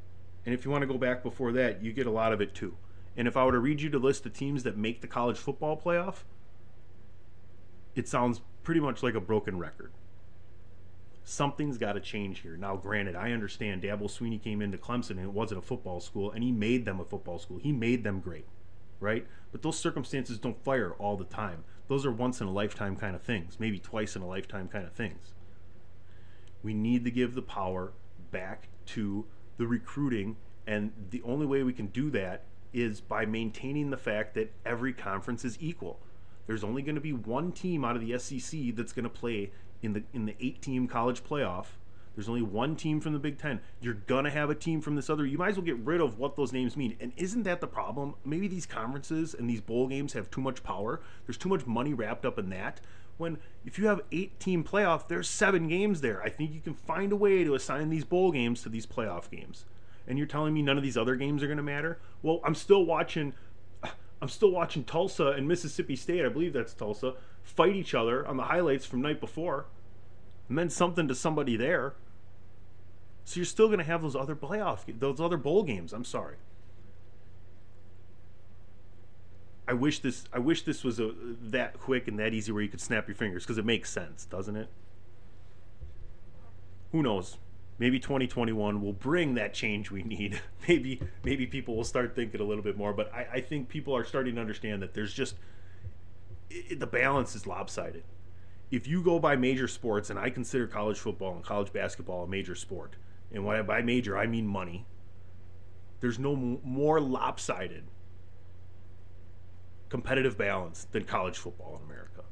And 0.45 0.53
if 0.53 0.65
you 0.65 0.71
want 0.73 0.83
to 0.83 0.87
go 0.89 0.99
back 0.99 1.23
before 1.23 1.53
that, 1.53 1.81
you 1.81 1.93
get 1.93 2.09
a 2.09 2.11
lot 2.11 2.33
of 2.33 2.41
it 2.41 2.57
too. 2.57 2.77
And 3.17 3.29
if 3.29 3.37
I 3.37 3.45
were 3.45 3.53
to 3.53 3.61
read 3.61 3.81
you 3.81 3.89
the 3.89 4.01
list 4.01 4.27
of 4.27 4.33
teams 4.33 4.65
that 4.65 4.77
make 4.77 5.01
the 5.01 5.07
college 5.07 5.39
football 5.39 5.81
playoff, 5.81 6.25
it 7.95 8.09
sounds 8.09 8.41
pretty 8.65 8.81
much 8.81 9.05
like 9.05 9.15
a 9.15 9.21
broken 9.21 9.61
record 9.61 9.93
something's 11.23 11.79
got 11.79 11.93
to 11.93 12.01
change 12.01 12.41
here. 12.41 12.57
Now, 12.57 12.75
granted, 12.75 13.15
I 13.15 13.31
understand 13.31 13.83
Dabo 13.83 14.03
Swinney 14.03 14.43
came 14.43 14.61
into 14.61 14.77
Clemson 14.77 15.11
and 15.11 15.21
it 15.21 15.33
wasn't 15.33 15.59
a 15.59 15.63
football 15.63 16.01
school, 16.01 16.33
and 16.33 16.43
he 16.43 16.51
made 16.51 16.85
them 16.85 16.99
a 16.99 17.05
football 17.05 17.39
school. 17.39 17.59
He 17.59 17.71
made 17.71 18.03
them 18.03 18.19
great, 18.19 18.47
right? 18.99 19.25
But 19.53 19.63
those 19.63 19.79
circumstances 19.79 20.39
don't 20.39 20.63
fire 20.65 20.93
all 20.99 21.17
the 21.17 21.25
time. 21.25 21.63
Those 21.87 22.05
are 22.05 22.11
once 22.11 22.41
in 22.41 22.49
a 22.49 22.53
lifetime 22.53 22.97
kind 22.97 23.15
of 23.15 23.23
things, 23.23 23.59
maybe 23.61 23.79
twice 23.79 24.17
in 24.17 24.23
a 24.23 24.27
lifetime 24.27 24.67
kind 24.67 24.85
of 24.85 24.93
things. 24.93 25.33
We 26.65 26.75
need 26.75 27.05
to 27.05 27.13
give 27.13 27.35
the 27.35 27.43
power 27.43 27.93
back 28.31 28.69
to 28.95 29.27
the 29.57 29.67
recruiting, 29.67 30.37
and 30.67 30.93
the 31.11 31.23
only 31.23 31.47
way 31.47 31.63
we 31.63 31.73
can 31.73 31.87
do 31.87 32.11
that 32.11 32.45
is 32.73 33.01
by 33.01 33.27
maintaining 33.27 33.91
the 33.91 33.97
fact 33.97 34.35
that 34.35 34.53
every 34.65 34.93
conference 34.93 35.45
is 35.45 35.59
equal. 35.61 35.99
There's 36.47 36.65
only 36.65 36.83
going 36.83 36.95
to 36.95 37.01
be 37.01 37.13
one 37.13 37.53
team 37.53 37.85
out 37.85 37.97
of 37.97 38.07
the 38.07 38.19
SEC 38.19 38.75
that's 38.75 38.93
going 38.93 39.05
to 39.05 39.11
play 39.11 39.51
in 39.83 39.93
the 39.93 40.03
in 40.13 40.27
the 40.27 40.35
eight 40.41 40.61
team 40.61 40.87
college 40.87 41.25
playoff 41.25 41.67
There's 42.15 42.29
only 42.29 42.43
one 42.43 42.77
team 42.77 43.01
from 43.01 43.13
the 43.13 43.19
Big 43.19 43.39
Ten. 43.39 43.61
You're 43.81 43.95
gonna 43.95 44.31
have 44.31 44.51
a 44.51 44.55
team 44.55 44.81
from 44.81 44.97
this 44.97 45.09
other. 45.09 45.25
You 45.25 45.39
might 45.39 45.51
as 45.51 45.57
well 45.57 45.65
get 45.65 45.79
rid 45.79 46.01
of 46.01 46.19
what 46.19 46.37
those 46.37 46.53
names 46.53 46.77
mean. 46.77 46.97
And 47.01 47.13
isn't 47.17 47.45
that 47.45 47.61
the 47.61 47.67
problem? 47.67 48.15
Maybe 48.25 48.49
these 48.49 48.67
conferences 48.67 49.33
and 49.35 49.49
these 49.49 49.61
bowl 49.61 49.87
games 49.87 50.13
have 50.13 50.31
too 50.31 50.41
much 50.41 50.63
power. 50.63 51.01
There's 51.27 51.39
too 51.39 51.49
much 51.49 51.67
money 51.67 51.95
wrapped 51.95 52.27
up 52.27 52.39
in 52.39 52.51
that. 52.51 52.81
When 53.21 53.39
if 53.65 53.79
you 53.79 53.87
have 53.87 54.01
eight 54.11 54.41
team 54.41 54.65
playoff, 54.65 55.07
there's 55.09 55.29
seven 55.29 55.69
games 55.69 56.01
there. 56.01 56.23
I 56.23 56.31
think 56.31 56.53
you 56.53 56.61
can 56.61 56.75
find 56.75 57.13
a 57.13 57.17
way 57.17 57.45
to 57.45 57.55
assign 57.55 57.91
these 57.91 58.05
bowl 58.05 58.33
games 58.33 58.63
to 58.63 58.69
these 58.69 58.87
playoff 58.87 59.31
games. 59.31 59.67
And 60.09 60.17
you're 60.19 60.27
telling 60.27 60.55
me 60.55 60.63
none 60.63 60.77
of 60.77 60.83
these 60.83 60.97
other 60.97 61.15
games 61.15 61.43
are 61.43 61.49
gonna 61.49 61.63
matter? 61.63 62.01
Well, 62.23 62.41
I'm 62.45 62.55
still 62.55 62.85
watching. 62.85 63.35
I'm 64.23 64.29
still 64.29 64.51
watching 64.51 64.85
Tulsa 64.85 65.29
and 65.29 65.47
Mississippi 65.47 65.97
State. 65.97 66.25
I 66.25 66.29
believe 66.29 66.53
that's 66.53 66.75
Tulsa 66.75 67.15
fight 67.43 67.77
each 67.77 67.95
other 67.95 68.27
on 68.27 68.37
the 68.37 68.45
highlights 68.45 68.87
from 68.87 69.03
night 69.03 69.21
before. 69.21 69.67
It 70.49 70.53
meant 70.53 70.73
something 70.73 71.09
to 71.09 71.15
somebody 71.15 71.57
there. 71.57 71.95
So 73.25 73.37
you're 73.37 73.45
still 73.45 73.67
going 73.67 73.79
to 73.79 73.85
have 73.85 74.03
those 74.03 74.17
other 74.17 74.35
playoff, 74.35 74.81
those 74.99 75.21
other 75.21 75.37
bowl 75.37 75.63
games. 75.63 75.93
I'm 75.93 76.05
sorry. 76.05 76.37
I 79.71 79.73
wish 79.73 80.01
this. 80.01 80.25
I 80.33 80.41
wish 80.41 80.63
this 80.63 80.83
was 80.83 80.99
a 80.99 81.13
that 81.43 81.79
quick 81.79 82.09
and 82.09 82.19
that 82.19 82.35
easy 82.35 82.51
where 82.51 82.61
you 82.61 82.69
could 82.69 82.81
snap 82.81 83.07
your 83.07 83.15
fingers 83.15 83.45
because 83.45 83.57
it 83.57 83.65
makes 83.65 83.89
sense, 83.89 84.25
doesn't 84.25 84.57
it? 84.57 84.69
Who 86.91 87.05
knows? 87.05 87.37
Maybe 87.79 88.01
2021 88.01 88.83
will 88.83 88.93
bring 88.93 89.35
that 89.35 89.55
change 89.55 89.93
we 89.93 90.03
need. 90.03 90.41
maybe 90.69 91.01
maybe 91.23 91.47
people 91.47 91.77
will 91.77 91.85
start 91.85 92.17
thinking 92.17 92.41
a 92.41 92.45
little 92.45 92.65
bit 92.65 92.77
more. 92.77 92.93
But 92.93 93.15
I, 93.15 93.29
I 93.35 93.41
think 93.41 93.69
people 93.69 93.95
are 93.95 94.05
starting 94.05 94.35
to 94.35 94.41
understand 94.41 94.83
that 94.83 94.93
there's 94.93 95.15
just 95.15 95.37
it, 96.51 96.81
the 96.81 96.89
balance 96.89 97.37
is 97.37 97.47
lopsided. 97.47 98.03
If 98.73 98.89
you 98.89 99.05
go 99.05 99.21
by 99.21 99.37
major 99.37 99.69
sports, 99.69 100.11
and 100.11 100.19
I 100.19 100.31
consider 100.31 100.67
college 100.67 100.99
football 100.99 101.37
and 101.37 101.45
college 101.45 101.73
basketball 101.73 102.25
a 102.25 102.27
major 102.27 102.57
sport, 102.57 102.97
and 103.33 103.45
when 103.45 103.57
I, 103.57 103.63
by 103.63 103.83
major 103.83 104.19
I 104.19 104.27
mean 104.27 104.49
money, 104.49 104.85
there's 106.01 106.19
no 106.19 106.35
more 106.35 107.01
lopsided 107.01 107.85
competitive 109.91 110.39
balance 110.39 110.87
than 110.93 111.05
college 111.05 111.37
football 111.37 111.77
in 111.77 111.85
America. 111.85 112.23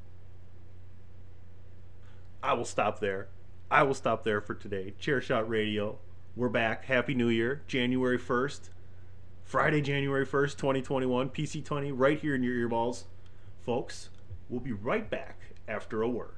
I 2.42 2.54
will 2.54 2.64
stop 2.64 3.00
there. 3.00 3.28
I 3.70 3.82
will 3.82 3.94
stop 3.94 4.24
there 4.24 4.40
for 4.40 4.54
today. 4.54 4.94
Chairshot 4.98 5.48
Radio. 5.48 5.98
We're 6.36 6.48
back. 6.48 6.84
Happy 6.86 7.14
New 7.14 7.28
Year. 7.28 7.62
January 7.66 8.18
1st. 8.18 8.70
Friday, 9.44 9.80
January 9.80 10.24
1st, 10.24 10.56
2021. 10.56 11.30
PC 11.30 11.64
Tunney 11.64 11.90
right 11.92 12.20
here 12.20 12.34
in 12.34 12.42
your 12.42 12.54
earballs. 12.54 13.04
Folks, 13.60 14.10
we'll 14.48 14.60
be 14.60 14.72
right 14.72 15.10
back 15.10 15.40
after 15.66 16.02
a 16.02 16.08
word. 16.08 16.37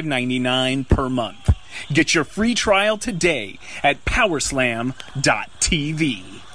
$5.99 0.00 0.88
per 0.88 1.08
month. 1.08 1.54
Get 1.92 2.14
your 2.14 2.24
free 2.24 2.54
trial 2.54 2.96
today 2.98 3.58
at 3.82 4.04
powerslam.tv. 4.04 4.94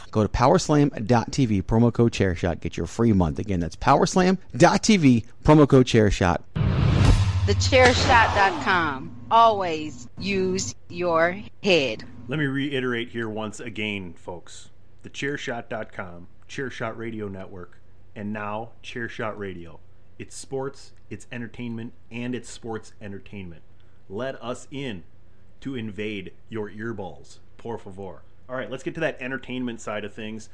Go 0.09 0.23
to 0.23 0.29
powerslam.tv, 0.29 1.63
promo 1.63 1.93
code 1.93 2.11
chairshot, 2.13 2.61
get 2.61 2.77
your 2.77 2.87
free 2.87 3.13
month. 3.13 3.37
Again, 3.39 3.59
that's 3.59 3.75
powerslam.tv, 3.75 5.25
promo 5.43 5.67
code 5.67 5.85
chairshot. 5.85 6.37
TheChairShot.com. 7.45 9.15
Always 9.29 10.07
use 10.17 10.73
your 10.89 11.41
head. 11.63 12.03
Let 12.27 12.39
me 12.39 12.45
reiterate 12.45 13.09
here 13.09 13.29
once 13.29 13.59
again, 13.59 14.13
folks. 14.13 14.69
TheChairShot.com, 15.03 16.27
Chairshot 16.49 16.97
Radio 16.97 17.27
Network, 17.27 17.79
and 18.15 18.33
now 18.33 18.71
Chairshot 18.83 19.37
Radio. 19.37 19.79
It's 20.19 20.35
sports, 20.35 20.93
it's 21.09 21.27
entertainment, 21.31 21.93
and 22.11 22.33
it's 22.33 22.49
sports 22.49 22.93
entertainment. 23.01 23.61
Let 24.09 24.41
us 24.41 24.67
in 24.71 25.03
to 25.61 25.75
invade 25.75 26.33
your 26.49 26.69
earballs. 26.69 27.39
Por 27.57 27.77
favor. 27.77 28.23
All 28.49 28.55
right, 28.55 28.71
let's 28.71 28.83
get 28.83 28.93
to 28.95 29.01
that 29.01 29.21
entertainment 29.21 29.81
side 29.81 30.05
of 30.05 30.13
things. 30.13 30.49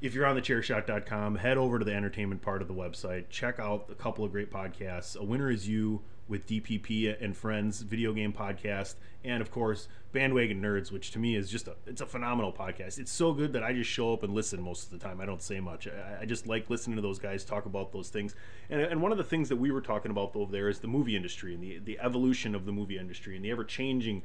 If 0.00 0.14
you're 0.14 0.26
on 0.26 0.36
the 0.36 0.42
thechairshot.com, 0.42 1.36
head 1.36 1.56
over 1.56 1.78
to 1.78 1.84
the 1.84 1.94
entertainment 1.94 2.42
part 2.42 2.62
of 2.62 2.68
the 2.68 2.74
website. 2.74 3.28
Check 3.30 3.58
out 3.58 3.86
a 3.90 3.94
couple 3.94 4.24
of 4.24 4.32
great 4.32 4.50
podcasts. 4.50 5.16
A 5.16 5.24
Winner 5.24 5.50
Is 5.50 5.68
You 5.68 6.02
with 6.28 6.46
DPP 6.46 7.22
and 7.22 7.36
Friends 7.36 7.82
video 7.82 8.12
game 8.12 8.32
podcast, 8.32 8.94
and 9.22 9.42
of 9.42 9.50
course 9.50 9.88
Bandwagon 10.12 10.62
Nerds, 10.62 10.90
which 10.90 11.10
to 11.10 11.18
me 11.18 11.36
is 11.36 11.50
just 11.50 11.68
a 11.68 11.74
it's 11.86 12.00
a 12.00 12.06
phenomenal 12.06 12.52
podcast. 12.52 12.98
It's 12.98 13.12
so 13.12 13.32
good 13.32 13.52
that 13.52 13.62
I 13.62 13.72
just 13.72 13.90
show 13.90 14.12
up 14.12 14.22
and 14.22 14.32
listen 14.32 14.62
most 14.62 14.84
of 14.84 14.90
the 14.90 14.98
time. 14.98 15.20
I 15.20 15.26
don't 15.26 15.42
say 15.42 15.60
much. 15.60 15.88
I, 15.88 16.22
I 16.22 16.24
just 16.24 16.46
like 16.46 16.70
listening 16.70 16.96
to 16.96 17.02
those 17.02 17.18
guys 17.18 17.44
talk 17.44 17.66
about 17.66 17.92
those 17.92 18.08
things. 18.08 18.34
And, 18.70 18.80
and 18.80 19.02
one 19.02 19.12
of 19.12 19.18
the 19.18 19.24
things 19.24 19.48
that 19.48 19.56
we 19.56 19.70
were 19.70 19.80
talking 19.80 20.10
about 20.10 20.34
over 20.34 20.50
there 20.50 20.68
is 20.68 20.78
the 20.78 20.88
movie 20.88 21.16
industry 21.16 21.54
and 21.54 21.62
the 21.62 21.78
the 21.78 21.98
evolution 22.00 22.54
of 22.54 22.64
the 22.64 22.72
movie 22.72 22.96
industry 22.96 23.36
and 23.36 23.44
the 23.44 23.50
ever 23.50 23.64
changing 23.64 24.22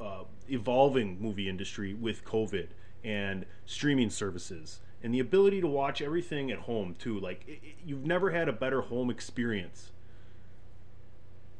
uh, 0.00 0.24
evolving 0.48 1.20
movie 1.20 1.48
industry 1.48 1.94
with 1.94 2.24
COVID 2.24 2.68
and 3.04 3.46
streaming 3.64 4.10
services 4.10 4.80
and 5.02 5.12
the 5.12 5.18
ability 5.18 5.60
to 5.60 5.66
watch 5.66 6.00
everything 6.02 6.50
at 6.50 6.58
home 6.58 6.94
too. 6.98 7.18
Like 7.18 7.44
it, 7.46 7.60
it, 7.62 7.74
you've 7.84 8.04
never 8.04 8.30
had 8.30 8.48
a 8.48 8.52
better 8.52 8.82
home 8.82 9.10
experience 9.10 9.91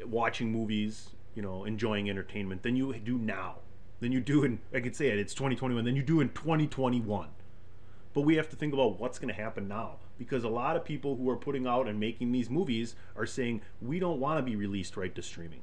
watching 0.08 0.52
movies, 0.52 1.10
you 1.34 1.42
know, 1.42 1.64
enjoying 1.64 2.08
entertainment 2.08 2.62
than 2.62 2.76
you 2.76 2.92
do 2.94 3.18
now. 3.18 3.56
Than 4.00 4.12
you 4.12 4.20
do 4.20 4.44
in 4.44 4.60
I 4.74 4.80
could 4.80 4.96
say 4.96 5.08
it, 5.08 5.18
it's 5.18 5.34
2021. 5.34 5.84
Than 5.84 5.96
you 5.96 6.02
do 6.02 6.20
in 6.20 6.30
2021. 6.30 7.28
But 8.14 8.22
we 8.22 8.36
have 8.36 8.48
to 8.50 8.56
think 8.56 8.74
about 8.74 9.00
what's 9.00 9.18
going 9.18 9.34
to 9.34 9.40
happen 9.40 9.68
now 9.68 9.96
because 10.18 10.44
a 10.44 10.48
lot 10.48 10.76
of 10.76 10.84
people 10.84 11.16
who 11.16 11.28
are 11.30 11.36
putting 11.36 11.66
out 11.66 11.88
and 11.88 11.98
making 11.98 12.32
these 12.32 12.50
movies 12.50 12.94
are 13.16 13.26
saying 13.26 13.62
we 13.80 13.98
don't 13.98 14.20
want 14.20 14.38
to 14.38 14.42
be 14.42 14.56
released 14.56 14.96
right 14.96 15.14
to 15.14 15.22
streaming. 15.22 15.62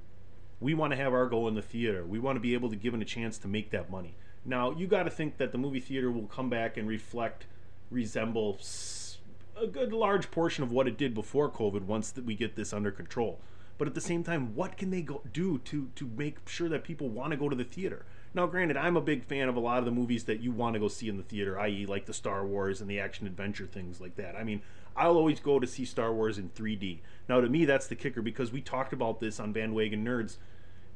We 0.60 0.74
want 0.74 0.92
to 0.92 0.98
have 0.98 1.14
our 1.14 1.28
go 1.28 1.48
in 1.48 1.56
the 1.56 1.62
theater. 1.62 2.06
We 2.06 2.20
want 2.20 2.36
to 2.36 2.42
be 2.42 2.54
able 2.54 2.70
to 2.70 2.76
give 2.76 2.94
it 2.94 3.02
a 3.02 3.06
chance 3.06 3.38
to 3.40 3.48
make 3.48 3.70
that 3.72 3.90
money. 3.90 4.16
Now, 4.44 4.72
you 4.72 4.88
got 4.88 5.04
to 5.04 5.10
think 5.10 5.38
that 5.38 5.52
the 5.52 5.58
movie 5.58 5.80
theater 5.80 6.12
will 6.12 6.28
come 6.28 6.50
back 6.50 6.76
and 6.76 6.88
reflect, 6.88 7.46
resemble 7.92 8.60
a 9.62 9.68
good 9.68 9.94
large 9.94 10.32
portion 10.32 10.64
of 10.64 10.72
what 10.72 10.88
it 10.88 10.98
did 10.98 11.14
before 11.14 11.50
COVID 11.50 11.84
once 11.84 12.12
that 12.12 12.26
we 12.26 12.36
get 12.36 12.56
this 12.56 12.74
under 12.74 12.92
control. 12.92 13.40
But 13.80 13.88
at 13.88 13.96
the 13.96 14.02
same 14.02 14.26
time, 14.26 14.56
what 14.56 14.76
can 14.76 14.92
they 14.92 15.02
go, 15.02 15.22
do 15.32 15.58
to 15.60 15.90
to 15.96 16.06
make 16.06 16.48
sure 16.50 16.68
that 16.68 16.84
people 16.84 17.08
want 17.08 17.32
to 17.32 17.38
go 17.38 17.48
to 17.48 17.56
the 17.56 17.64
theater? 17.64 18.06
Now, 18.34 18.46
granted, 18.46 18.76
I'm 18.76 18.98
a 18.98 19.02
big 19.02 19.24
fan 19.24 19.48
of 19.48 19.56
a 19.56 19.62
lot 19.62 19.80
of 19.80 19.86
the 19.86 19.92
movies 19.92 20.26
that 20.26 20.42
you 20.42 20.52
want 20.52 20.74
to 20.74 20.80
go 20.82 20.90
see 20.90 21.08
in 21.08 21.16
the 21.16 21.24
theater, 21.24 21.58
i.e., 21.62 21.86
like 21.86 22.06
the 22.06 22.14
Star 22.14 22.46
Wars 22.46 22.82
and 22.82 22.90
the 22.90 23.00
action 23.00 23.26
adventure 23.26 23.66
things 23.66 24.02
like 24.02 24.18
that. 24.18 24.36
I 24.36 24.44
mean, 24.44 24.62
I'll 24.98 25.16
always 25.16 25.40
go 25.40 25.60
to 25.60 25.66
see 25.66 25.86
Star 25.86 26.14
Wars 26.14 26.38
in 26.38 26.50
3D. 26.50 27.00
Now, 27.30 27.40
to 27.40 27.48
me, 27.48 27.64
that's 27.64 27.88
the 27.88 27.96
kicker 27.96 28.22
because 28.22 28.52
we 28.52 28.60
talked 28.60 28.92
about 28.92 29.22
this 29.22 29.40
on 29.40 29.54
Bandwagon 29.54 30.06
Nerds, 30.06 30.36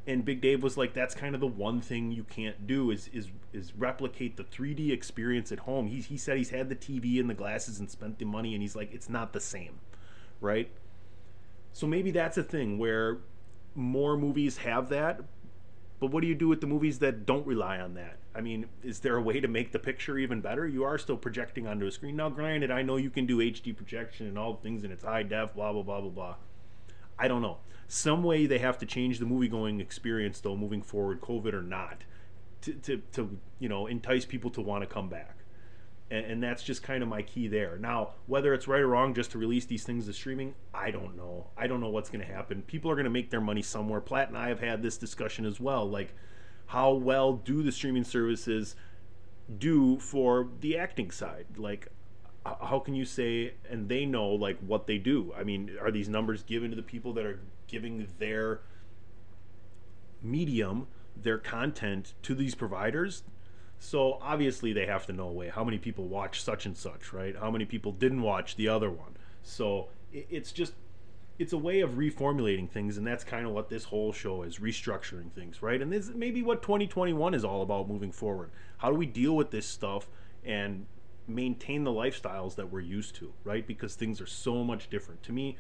and 0.06 0.26
Big 0.26 0.42
Dave 0.42 0.62
was 0.62 0.76
like, 0.76 0.94
"That's 0.94 1.16
kind 1.16 1.34
of 1.34 1.40
the 1.40 1.48
one 1.48 1.80
thing 1.80 2.12
you 2.12 2.26
can't 2.26 2.68
do 2.68 2.92
is 2.92 3.08
is 3.14 3.30
is 3.54 3.74
replicate 3.78 4.36
the 4.36 4.44
3D 4.44 4.92
experience 4.92 5.54
at 5.54 5.60
home." 5.60 5.88
He 5.88 6.02
he 6.02 6.18
said 6.18 6.36
he's 6.36 6.50
had 6.50 6.68
the 6.68 6.76
TV 6.76 7.18
and 7.18 7.30
the 7.30 7.34
glasses 7.34 7.80
and 7.80 7.90
spent 7.90 8.20
the 8.20 8.26
money, 8.26 8.54
and 8.54 8.62
he's 8.62 8.76
like, 8.76 8.94
"It's 8.94 9.08
not 9.08 9.32
the 9.32 9.40
same, 9.40 9.80
right?" 10.42 10.70
So 11.74 11.88
maybe 11.88 12.12
that's 12.12 12.38
a 12.38 12.44
thing 12.44 12.78
where 12.78 13.18
more 13.76 14.16
movies 14.16 14.58
have 14.58 14.90
that, 14.90 15.22
but 16.00 16.12
what 16.12 16.22
do 16.22 16.28
you 16.28 16.36
do 16.36 16.48
with 16.48 16.62
the 16.62 16.68
movies 16.68 17.00
that 17.00 17.26
don't 17.26 17.46
rely 17.48 17.80
on 17.80 17.96
that? 17.96 18.20
I 18.36 18.42
mean, 18.42 18.68
is 18.84 19.00
there 19.00 19.16
a 19.16 19.22
way 19.22 19.40
to 19.40 19.48
make 19.48 19.72
the 19.72 19.80
picture 19.80 20.18
even 20.18 20.40
better? 20.40 20.68
You 20.68 20.84
are 20.84 20.98
still 21.00 21.18
projecting 21.18 21.68
onto 21.68 21.88
a 21.88 21.92
screen. 21.92 22.16
Now, 22.16 22.30
granted, 22.30 22.70
I 22.70 22.84
know 22.84 22.98
you 22.98 23.10
can 23.10 23.26
do 23.26 23.38
HD 23.38 23.76
projection 23.76 24.28
and 24.28 24.38
all 24.38 24.56
things 24.56 24.84
and 24.84 24.94
it's 24.94 25.04
high 25.04 25.24
def, 25.24 25.56
blah, 25.56 25.74
blah, 25.74 25.82
blah, 25.82 26.02
blah, 26.02 26.10
blah. 26.10 26.36
I 27.18 27.28
don't 27.28 27.42
know. 27.42 27.58
Some 27.88 28.24
way 28.24 28.46
they 28.46 28.60
have 28.60 28.78
to 28.80 28.86
change 28.86 29.20
the 29.20 29.26
movie 29.26 29.48
going 29.48 29.82
experience, 29.82 30.40
though, 30.40 30.56
moving 30.56 30.82
forward, 30.82 31.22
COVID 31.22 31.54
or 31.54 31.62
not, 31.62 32.04
to, 32.62 32.74
to, 32.74 33.02
to 33.14 33.40
you 33.60 33.70
know, 33.70 33.88
entice 33.88 34.26
people 34.26 34.50
to 34.52 34.62
want 34.62 34.84
to 34.84 34.88
come 34.88 35.10
back 35.10 35.43
and, 36.14 36.26
and 36.28 36.44
that's 36.44 36.62
just 36.62 36.84
kind 36.84 37.02
of 37.02 37.10
my 37.10 37.24
key 37.24 37.48
there. 37.48 37.78
Now, 37.80 38.12
whether 38.28 38.54
it's 38.54 38.68
right 38.68 38.82
or 38.82 38.88
wrong 38.88 39.16
just 39.16 39.32
to 39.32 39.40
release 39.40 39.66
these 39.66 39.84
things 39.84 40.06
to 40.06 40.14
streaming, 40.14 40.54
I 40.74 40.92
don't 40.92 41.18
know. 41.18 41.48
I 41.58 41.66
don't 41.66 41.82
know 41.82 41.90
what's 41.90 42.12
going 42.12 42.26
to 42.26 42.32
happen. 42.32 42.62
People 42.62 42.92
are 42.92 42.96
going 42.96 43.06
to 43.06 43.10
make 43.10 43.32
their 43.32 43.42
money 43.42 43.64
somewhere. 43.64 44.00
Platt 44.00 44.28
and 44.28 44.38
I 44.38 44.50
have 44.50 44.60
had 44.60 44.84
this 44.84 44.96
discussion 44.98 45.44
as 45.44 45.60
well. 45.60 45.90
Like, 45.90 46.14
how 46.68 46.94
well 46.94 47.34
do 47.34 47.64
the 47.64 47.72
streaming 47.72 48.04
services 48.04 48.76
do 49.58 49.98
for 49.98 50.50
the 50.62 50.78
acting 50.78 51.10
side? 51.10 51.48
Like, 51.58 51.88
how 52.46 52.80
can 52.80 52.94
you 52.94 53.06
say 53.06 53.54
and 53.70 53.88
they 53.88 54.06
know 54.06 54.28
like 54.28 54.60
what 54.60 54.86
they 54.86 54.98
do 54.98 55.34
i 55.38 55.46
mean 55.46 55.72
are 55.80 55.90
these 55.92 56.10
numbers 56.10 56.44
given 56.44 56.70
to 56.70 56.76
the 56.76 56.84
people 56.84 57.14
that 57.14 57.26
are 57.26 57.40
giving 57.68 58.06
their 58.20 58.60
medium 60.22 60.86
their 61.16 61.38
content 61.38 62.14
to 62.22 62.36
these 62.36 62.54
providers 62.54 63.24
so 63.84 64.18
obviously 64.22 64.72
they 64.72 64.86
have 64.86 65.06
to 65.06 65.12
know 65.12 65.28
way 65.28 65.50
how 65.50 65.62
many 65.62 65.78
people 65.78 66.06
watch 66.06 66.42
such 66.42 66.66
and 66.66 66.76
such, 66.76 67.12
right? 67.12 67.36
How 67.36 67.52
many 67.52 67.66
people 67.66 67.92
didn't 67.92 68.22
watch 68.22 68.56
the 68.56 68.70
other 68.70 68.90
one. 68.90 69.18
So 69.44 69.90
it's 70.14 70.54
just 70.54 70.74
it's 71.38 71.52
a 71.52 71.58
way 71.58 71.82
of 71.82 71.92
reformulating 71.92 72.70
things 72.70 72.98
and 72.98 73.06
that's 73.06 73.26
kind 73.26 73.46
of 73.46 73.52
what 73.52 73.68
this 73.68 73.84
whole 73.84 74.14
show 74.14 74.44
is 74.44 74.60
restructuring 74.60 75.34
things 75.34 75.62
right? 75.62 75.82
And 75.82 75.92
this 75.92 76.10
maybe 76.16 76.42
what 76.42 76.62
2021 76.62 77.34
is 77.34 77.44
all 77.44 77.62
about 77.62 77.90
moving 77.90 78.14
forward. 78.14 78.52
How 78.78 78.90
do 78.90 78.96
we 78.96 79.06
deal 79.06 79.36
with 79.36 79.52
this 79.52 79.68
stuff 79.68 80.08
and 80.46 80.86
maintain 81.28 81.84
the 81.84 81.92
lifestyles 81.92 82.56
that 82.56 82.72
we're 82.72 82.80
used 82.80 83.16
to 83.16 83.34
right? 83.44 83.68
Because 83.68 83.96
things 83.96 84.22
are 84.22 84.26
so 84.26 84.64
much 84.64 84.90
different. 84.90 85.22
To 85.24 85.34
me 85.34 85.58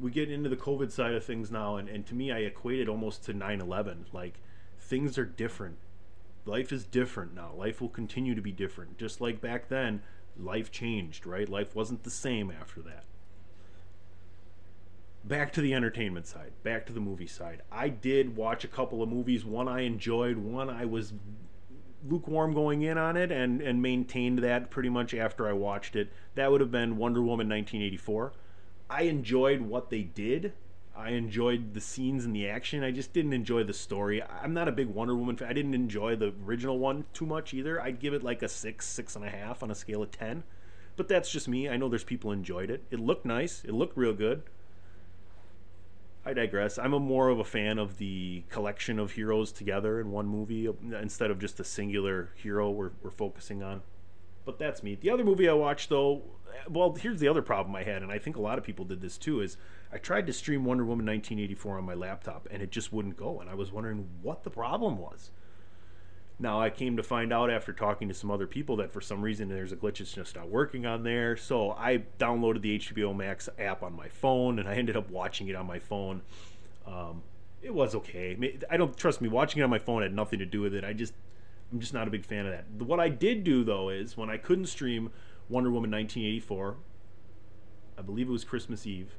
we 0.00 0.10
get 0.10 0.30
into 0.30 0.48
the 0.48 0.56
covid 0.56 0.90
side 0.90 1.12
of 1.12 1.22
things 1.22 1.50
now 1.50 1.76
and, 1.76 1.88
and 1.88 2.06
to 2.06 2.14
me 2.14 2.30
i 2.30 2.38
equate 2.38 2.78
it 2.78 2.88
almost 2.88 3.24
to 3.24 3.34
9-11 3.34 4.04
like 4.12 4.40
things 4.78 5.18
are 5.18 5.24
different 5.24 5.76
life 6.48 6.72
is 6.72 6.84
different 6.84 7.34
now. 7.34 7.52
Life 7.54 7.80
will 7.80 7.88
continue 7.88 8.34
to 8.34 8.40
be 8.40 8.50
different. 8.50 8.98
Just 8.98 9.20
like 9.20 9.40
back 9.40 9.68
then, 9.68 10.02
life 10.36 10.72
changed, 10.72 11.26
right? 11.26 11.48
Life 11.48 11.76
wasn't 11.76 12.02
the 12.02 12.10
same 12.10 12.50
after 12.50 12.80
that. 12.82 13.04
Back 15.24 15.52
to 15.52 15.60
the 15.60 15.74
entertainment 15.74 16.26
side, 16.26 16.52
back 16.62 16.86
to 16.86 16.92
the 16.92 17.00
movie 17.00 17.26
side. 17.26 17.62
I 17.70 17.90
did 17.90 18.34
watch 18.34 18.64
a 18.64 18.68
couple 18.68 19.02
of 19.02 19.10
movies. 19.10 19.44
One 19.44 19.68
I 19.68 19.82
enjoyed, 19.82 20.38
one 20.38 20.70
I 20.70 20.86
was 20.86 21.12
lukewarm 22.08 22.54
going 22.54 22.82
in 22.82 22.96
on 22.96 23.16
it 23.16 23.30
and, 23.30 23.60
and 23.60 23.82
maintained 23.82 24.38
that 24.38 24.70
pretty 24.70 24.88
much 24.88 25.12
after 25.12 25.48
I 25.48 25.52
watched 25.52 25.96
it. 25.96 26.12
That 26.34 26.50
would 26.50 26.60
have 26.60 26.70
been 26.70 26.96
Wonder 26.96 27.20
Woman 27.20 27.48
1984. 27.48 28.32
I 28.88 29.02
enjoyed 29.02 29.60
what 29.60 29.90
they 29.90 30.02
did 30.02 30.54
I 30.98 31.10
enjoyed 31.10 31.74
the 31.74 31.80
scenes 31.80 32.24
and 32.24 32.34
the 32.34 32.48
action. 32.48 32.82
I 32.82 32.90
just 32.90 33.12
didn't 33.12 33.32
enjoy 33.32 33.62
the 33.62 33.72
story. 33.72 34.20
I'm 34.20 34.52
not 34.52 34.66
a 34.66 34.72
big 34.72 34.88
Wonder 34.88 35.14
Woman 35.14 35.36
fan. 35.36 35.48
I 35.48 35.52
didn't 35.52 35.74
enjoy 35.74 36.16
the 36.16 36.34
original 36.44 36.78
one 36.78 37.04
too 37.12 37.24
much 37.24 37.54
either. 37.54 37.80
I'd 37.80 38.00
give 38.00 38.14
it 38.14 38.24
like 38.24 38.42
a 38.42 38.48
six, 38.48 38.86
six 38.86 39.14
and 39.14 39.24
a 39.24 39.30
half 39.30 39.62
on 39.62 39.70
a 39.70 39.76
scale 39.76 40.02
of 40.02 40.10
ten. 40.10 40.42
But 40.96 41.06
that's 41.06 41.30
just 41.30 41.46
me. 41.46 41.68
I 41.68 41.76
know 41.76 41.88
there's 41.88 42.02
people 42.02 42.32
enjoyed 42.32 42.68
it. 42.68 42.82
It 42.90 42.98
looked 42.98 43.24
nice. 43.24 43.62
It 43.64 43.74
looked 43.74 43.96
real 43.96 44.12
good. 44.12 44.42
I 46.26 46.32
digress. 46.32 46.78
I'm 46.78 46.92
a 46.92 46.98
more 46.98 47.28
of 47.28 47.38
a 47.38 47.44
fan 47.44 47.78
of 47.78 47.98
the 47.98 48.42
collection 48.50 48.98
of 48.98 49.12
heroes 49.12 49.52
together 49.52 50.00
in 50.00 50.10
one 50.10 50.26
movie 50.26 50.66
uh, 50.66 50.72
instead 51.00 51.30
of 51.30 51.38
just 51.38 51.60
a 51.60 51.64
singular 51.64 52.30
hero 52.34 52.70
we're, 52.70 52.90
we're 53.02 53.10
focusing 53.10 53.62
on. 53.62 53.82
But 54.48 54.58
that's 54.58 54.82
me. 54.82 54.94
The 54.94 55.10
other 55.10 55.24
movie 55.24 55.46
I 55.46 55.52
watched 55.52 55.90
though, 55.90 56.22
well, 56.70 56.94
here's 56.94 57.20
the 57.20 57.28
other 57.28 57.42
problem 57.42 57.76
I 57.76 57.82
had, 57.82 58.02
and 58.02 58.10
I 58.10 58.18
think 58.18 58.36
a 58.36 58.40
lot 58.40 58.56
of 58.56 58.64
people 58.64 58.86
did 58.86 59.02
this 59.02 59.18
too, 59.18 59.42
is 59.42 59.58
I 59.92 59.98
tried 59.98 60.26
to 60.26 60.32
stream 60.32 60.64
Wonder 60.64 60.86
Woman 60.86 61.04
1984 61.04 61.76
on 61.76 61.84
my 61.84 61.92
laptop 61.92 62.48
and 62.50 62.62
it 62.62 62.70
just 62.70 62.90
wouldn't 62.90 63.18
go. 63.18 63.42
And 63.42 63.50
I 63.50 63.54
was 63.54 63.70
wondering 63.70 64.08
what 64.22 64.44
the 64.44 64.50
problem 64.50 64.96
was. 64.96 65.32
Now, 66.38 66.62
I 66.62 66.70
came 66.70 66.96
to 66.96 67.02
find 67.02 67.30
out 67.30 67.50
after 67.50 67.74
talking 67.74 68.08
to 68.08 68.14
some 68.14 68.30
other 68.30 68.46
people 68.46 68.76
that 68.76 68.90
for 68.90 69.02
some 69.02 69.20
reason 69.20 69.50
there's 69.50 69.72
a 69.72 69.76
glitch 69.76 70.00
it's 70.00 70.12
just 70.12 70.34
not 70.34 70.48
working 70.48 70.86
on 70.86 71.02
there. 71.02 71.36
So 71.36 71.72
I 71.72 72.04
downloaded 72.18 72.62
the 72.62 72.78
HBO 72.78 73.14
Max 73.14 73.50
app 73.58 73.82
on 73.82 73.94
my 73.94 74.08
phone 74.08 74.60
and 74.60 74.66
I 74.66 74.76
ended 74.76 74.96
up 74.96 75.10
watching 75.10 75.48
it 75.48 75.56
on 75.56 75.66
my 75.66 75.78
phone. 75.78 76.22
Um, 76.86 77.22
it 77.60 77.74
was 77.74 77.94
okay. 77.94 78.56
I 78.70 78.78
don't 78.78 78.96
trust 78.96 79.20
me. 79.20 79.28
Watching 79.28 79.60
it 79.60 79.64
on 79.64 79.68
my 79.68 79.78
phone 79.78 80.00
had 80.00 80.14
nothing 80.14 80.38
to 80.38 80.46
do 80.46 80.62
with 80.62 80.72
it. 80.72 80.84
I 80.84 80.94
just, 80.94 81.12
I'm 81.72 81.80
just 81.80 81.92
not 81.94 82.08
a 82.08 82.10
big 82.10 82.24
fan 82.24 82.46
of 82.46 82.52
that. 82.52 82.64
What 82.84 83.00
I 83.00 83.08
did 83.08 83.44
do 83.44 83.64
though 83.64 83.88
is 83.90 84.16
when 84.16 84.30
I 84.30 84.36
couldn't 84.36 84.66
stream 84.66 85.10
Wonder 85.48 85.70
Woman 85.70 85.90
1984, 85.90 86.76
I 87.98 88.02
believe 88.02 88.28
it 88.28 88.32
was 88.32 88.44
Christmas 88.44 88.86
Eve. 88.86 89.14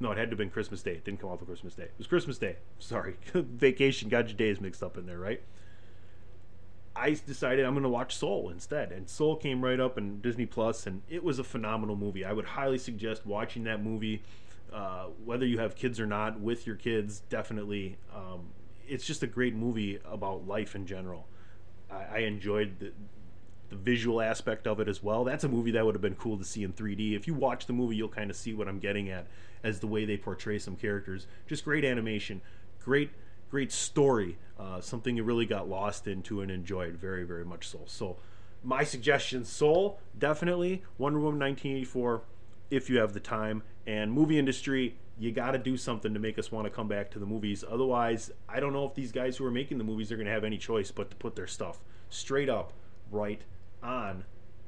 No, 0.00 0.10
it 0.10 0.18
had 0.18 0.24
to 0.24 0.30
have 0.32 0.38
been 0.38 0.50
Christmas 0.50 0.82
Day. 0.82 0.92
It 0.92 1.04
didn't 1.04 1.20
come 1.20 1.30
off 1.30 1.40
of 1.40 1.46
Christmas 1.46 1.74
Day. 1.74 1.84
It 1.84 1.94
was 1.96 2.06
Christmas 2.06 2.36
Day. 2.36 2.56
Sorry. 2.78 3.16
Vacation 3.34 4.08
got 4.08 4.28
your 4.28 4.36
days 4.36 4.60
mixed 4.60 4.82
up 4.82 4.98
in 4.98 5.06
there, 5.06 5.18
right? 5.18 5.40
I 6.96 7.10
decided 7.10 7.64
I'm 7.64 7.72
going 7.72 7.82
to 7.82 7.88
watch 7.88 8.14
Soul 8.16 8.50
instead. 8.50 8.92
And 8.92 9.08
Soul 9.08 9.36
came 9.36 9.64
right 9.64 9.80
up 9.80 9.98
in 9.98 10.20
Disney 10.20 10.46
Plus, 10.46 10.86
and 10.86 11.02
it 11.08 11.24
was 11.24 11.38
a 11.38 11.44
phenomenal 11.44 11.96
movie. 11.96 12.24
I 12.24 12.32
would 12.32 12.44
highly 12.44 12.78
suggest 12.78 13.26
watching 13.26 13.64
that 13.64 13.82
movie, 13.82 14.22
uh, 14.72 15.06
whether 15.24 15.46
you 15.46 15.58
have 15.58 15.74
kids 15.74 15.98
or 15.98 16.06
not, 16.06 16.38
with 16.38 16.66
your 16.66 16.76
kids, 16.76 17.20
definitely. 17.28 17.96
Um, 18.14 18.50
it's 18.88 19.04
just 19.04 19.22
a 19.22 19.26
great 19.26 19.54
movie 19.54 19.98
about 20.04 20.46
life 20.46 20.74
in 20.74 20.86
general. 20.86 21.26
I, 21.90 22.04
I 22.04 22.18
enjoyed 22.18 22.78
the, 22.78 22.92
the 23.70 23.76
visual 23.76 24.20
aspect 24.20 24.66
of 24.66 24.80
it 24.80 24.88
as 24.88 25.02
well. 25.02 25.24
That's 25.24 25.44
a 25.44 25.48
movie 25.48 25.72
that 25.72 25.84
would 25.84 25.94
have 25.94 26.02
been 26.02 26.14
cool 26.16 26.38
to 26.38 26.44
see 26.44 26.62
in 26.62 26.72
3D. 26.72 27.16
If 27.16 27.26
you 27.26 27.34
watch 27.34 27.66
the 27.66 27.72
movie, 27.72 27.96
you'll 27.96 28.08
kind 28.08 28.30
of 28.30 28.36
see 28.36 28.54
what 28.54 28.68
I'm 28.68 28.78
getting 28.78 29.10
at 29.10 29.26
as 29.62 29.80
the 29.80 29.86
way 29.86 30.04
they 30.04 30.16
portray 30.16 30.58
some 30.58 30.76
characters. 30.76 31.26
Just 31.46 31.64
great 31.64 31.84
animation, 31.84 32.40
great 32.80 33.10
great 33.50 33.70
story, 33.70 34.36
uh, 34.58 34.80
something 34.80 35.16
you 35.16 35.22
really 35.22 35.46
got 35.46 35.68
lost 35.68 36.08
into 36.08 36.40
and 36.40 36.50
enjoyed 36.50 36.94
very 36.94 37.24
very 37.24 37.44
much 37.44 37.68
so. 37.68 37.80
So 37.86 38.16
my 38.62 38.84
suggestion, 38.84 39.44
Soul, 39.44 40.00
definitely 40.18 40.82
Wonder 40.98 41.18
Woman 41.18 41.40
1984 41.40 42.22
if 42.70 42.88
you 42.88 42.98
have 42.98 43.12
the 43.12 43.20
time 43.20 43.62
and 43.86 44.12
movie 44.12 44.38
industry 44.38 44.96
you 45.18 45.30
got 45.30 45.52
to 45.52 45.58
do 45.58 45.76
something 45.76 46.12
to 46.12 46.18
make 46.18 46.38
us 46.38 46.50
want 46.50 46.66
to 46.66 46.70
come 46.70 46.88
back 46.88 47.10
to 47.10 47.18
the 47.18 47.26
movies 47.26 47.64
otherwise 47.68 48.30
i 48.48 48.58
don't 48.58 48.72
know 48.72 48.84
if 48.84 48.94
these 48.94 49.12
guys 49.12 49.36
who 49.36 49.44
are 49.44 49.50
making 49.50 49.78
the 49.78 49.84
movies 49.84 50.10
are 50.10 50.16
going 50.16 50.26
to 50.26 50.32
have 50.32 50.44
any 50.44 50.58
choice 50.58 50.90
but 50.90 51.10
to 51.10 51.16
put 51.16 51.36
their 51.36 51.46
stuff 51.46 51.80
straight 52.08 52.48
up 52.48 52.72
right 53.10 53.42
on 53.82 54.24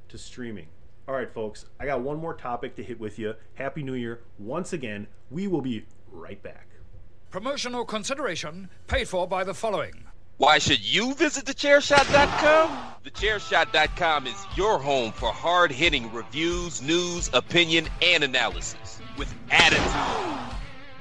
to 0.09 0.19
streaming. 0.19 0.69
All 1.09 1.15
right, 1.15 1.33
folks, 1.33 1.67
I 1.79 1.87
got 1.87 2.01
one 2.01 2.19
more 2.19 2.35
topic 2.35 2.75
to 2.77 2.83
hit 2.83 2.99
with 2.99 3.19
you. 3.19 3.35
Happy 3.55 3.83
New 3.83 3.95
Year. 3.95 4.21
Once 4.39 4.73
again, 4.73 5.07
we 5.31 5.47
will 5.47 5.61
be 5.61 5.87
right 6.11 6.43
back. 6.43 6.69
Promotional 7.31 7.85
consideration 7.85 8.69
paid 8.87 9.09
for 9.09 9.27
by 9.27 9.45
the 9.45 9.55
following. 9.55 10.06
Why 10.39 10.59
should 10.59 10.81
you 10.81 11.15
visit 11.15 11.47
thechairshot.com? 11.47 12.95
Thechairshot.com 13.05 14.27
is 14.27 14.47
your 14.55 14.79
home 14.79 15.13
for 15.13 15.31
hard 15.33 15.73
hitting 15.73 16.13
reviews, 16.13 16.83
news, 16.83 17.31
opinion, 17.33 17.89
and 18.03 18.23
analysis 18.23 19.01
with 19.17 19.35
attitude. 19.51 19.81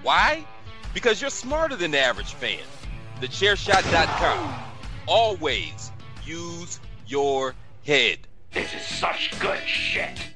Why? 0.04 0.46
Because 0.94 1.20
you're 1.20 1.30
smarter 1.30 1.76
than 1.76 1.92
the 1.92 2.00
average 2.00 2.34
fan. 2.34 2.64
Thechairshot.com. 3.20 4.54
Always 5.06 5.92
use 6.24 6.80
your 7.06 7.56
head. 7.86 8.20
This 8.54 8.74
is 8.74 8.84
such 8.84 9.38
good 9.42 9.60
shit. 9.68 10.30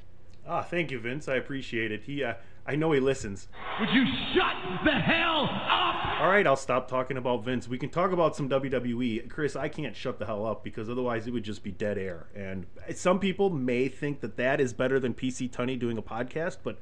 Ah, 0.46 0.62
thank 0.62 0.92
you, 0.92 1.00
Vince. 1.00 1.30
I 1.30 1.36
appreciate 1.36 1.94
it. 1.94 2.04
He, 2.04 2.22
uh, 2.22 2.34
I 2.70 2.76
know 2.76 2.92
he 2.92 3.00
listens. 3.00 3.48
Would 3.80 3.90
you 3.90 4.06
shut 4.32 4.54
the 4.86 4.92
hell 4.92 5.46
up? 5.46 6.22
All 6.22 6.30
right, 6.30 6.46
I'll 6.46 6.56
stop 6.56 6.88
talking 6.88 7.18
about 7.18 7.44
Vince. 7.44 7.68
We 7.68 7.80
can 7.80 7.90
talk 7.90 8.12
about 8.12 8.36
some 8.36 8.48
WWE. 8.48 9.28
Chris, 9.28 9.56
I 9.56 9.70
can't 9.70 9.96
shut 9.96 10.20
the 10.20 10.28
hell 10.28 10.46
up 10.46 10.64
because 10.64 10.88
otherwise 10.88 11.26
it 11.26 11.32
would 11.32 11.42
just 11.42 11.64
be 11.64 11.72
dead 11.72 11.98
air. 11.98 12.28
And 12.36 12.68
some 12.94 13.20
people 13.20 13.50
may 13.50 13.88
think 13.88 14.22
that 14.22 14.38
that 14.38 14.62
is 14.62 14.72
better 14.72 15.00
than 15.00 15.16
PC 15.16 15.50
Tunney 15.50 15.80
doing 15.80 15.98
a 15.98 16.04
podcast, 16.04 16.58
but 16.62 16.78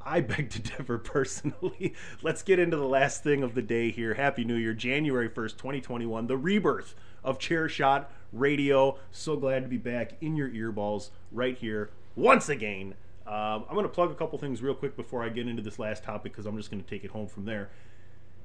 I 0.00 0.20
beg 0.20 0.48
to 0.50 0.62
differ 0.62 0.96
personally. 0.96 1.94
Let's 2.22 2.42
get 2.42 2.60
into 2.60 2.76
the 2.76 2.86
last 2.86 3.24
thing 3.24 3.42
of 3.42 3.56
the 3.56 3.62
day 3.62 3.90
here. 3.90 4.14
Happy 4.14 4.44
New 4.44 4.54
Year, 4.54 4.74
January 4.74 5.28
1st, 5.28 5.56
2021, 5.56 6.28
the 6.28 6.36
rebirth 6.36 6.94
of 7.24 7.40
Chair 7.40 7.68
Shot 7.68 8.12
Radio. 8.32 8.96
So 9.10 9.34
glad 9.34 9.64
to 9.64 9.68
be 9.68 9.76
back 9.76 10.12
in 10.20 10.36
your 10.36 10.50
earballs 10.50 11.10
right 11.32 11.58
here 11.58 11.90
once 12.14 12.48
again. 12.48 12.94
Um, 13.26 13.64
I'm 13.68 13.74
going 13.74 13.84
to 13.84 13.92
plug 13.92 14.10
a 14.10 14.14
couple 14.14 14.38
things 14.38 14.62
real 14.62 14.74
quick 14.74 14.96
before 14.96 15.22
I 15.22 15.28
get 15.28 15.46
into 15.48 15.62
this 15.62 15.78
last 15.78 16.02
topic 16.02 16.32
because 16.32 16.46
I'm 16.46 16.56
just 16.56 16.70
going 16.70 16.82
to 16.82 16.88
take 16.88 17.04
it 17.04 17.10
home 17.10 17.26
from 17.26 17.44
there. 17.44 17.70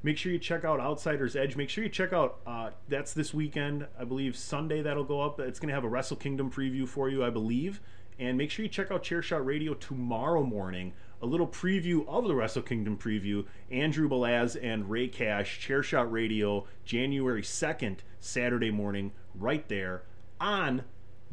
Make 0.04 0.18
sure 0.18 0.32
you 0.32 0.40
check 0.40 0.64
out 0.64 0.80
Outsiders 0.80 1.36
Edge. 1.36 1.56
Make 1.56 1.70
sure 1.70 1.84
you 1.84 1.90
check 1.90 2.14
out 2.14 2.40
uh, 2.46 2.70
that's 2.88 3.14
this 3.14 3.34
weekend. 3.34 3.88
I 4.00 4.04
believe 4.04 4.38
Sunday 4.38 4.82
that'll 4.82 5.04
go 5.04 5.22
up. 5.22 5.40
It's 5.40 5.60
going 5.60 5.70
to 5.70 5.74
have 5.74 5.84
a 5.84 5.90
Wrestle 5.90 6.18
Kingdom 6.18 6.52
preview 6.52 6.88
for 6.88 7.10
you, 7.10 7.26
I 7.26 7.30
believe. 7.30 7.82
And 8.20 8.38
make 8.38 8.52
sure 8.52 8.64
you 8.64 8.70
check 8.70 8.92
out 8.92 9.04
Chairshot 9.04 9.46
Radio 9.46 9.74
tomorrow 9.74 10.44
morning. 10.44 10.94
A 11.22 11.26
little 11.26 11.48
preview 11.48 12.08
of 12.08 12.28
the 12.28 12.36
Wrestle 12.36 12.62
Kingdom 12.62 12.98
preview. 12.98 13.46
Andrew 13.72 14.08
Belaz 14.08 14.56
and 14.62 14.90
Ray 14.90 15.08
Cash, 15.08 15.60
Chairshot 15.60 16.12
Radio, 16.12 16.66
January 16.86 17.42
2nd, 17.42 17.98
Saturday 18.20 18.72
morning, 18.72 19.12
right 19.36 19.68
there 19.68 20.04
on 20.40 20.84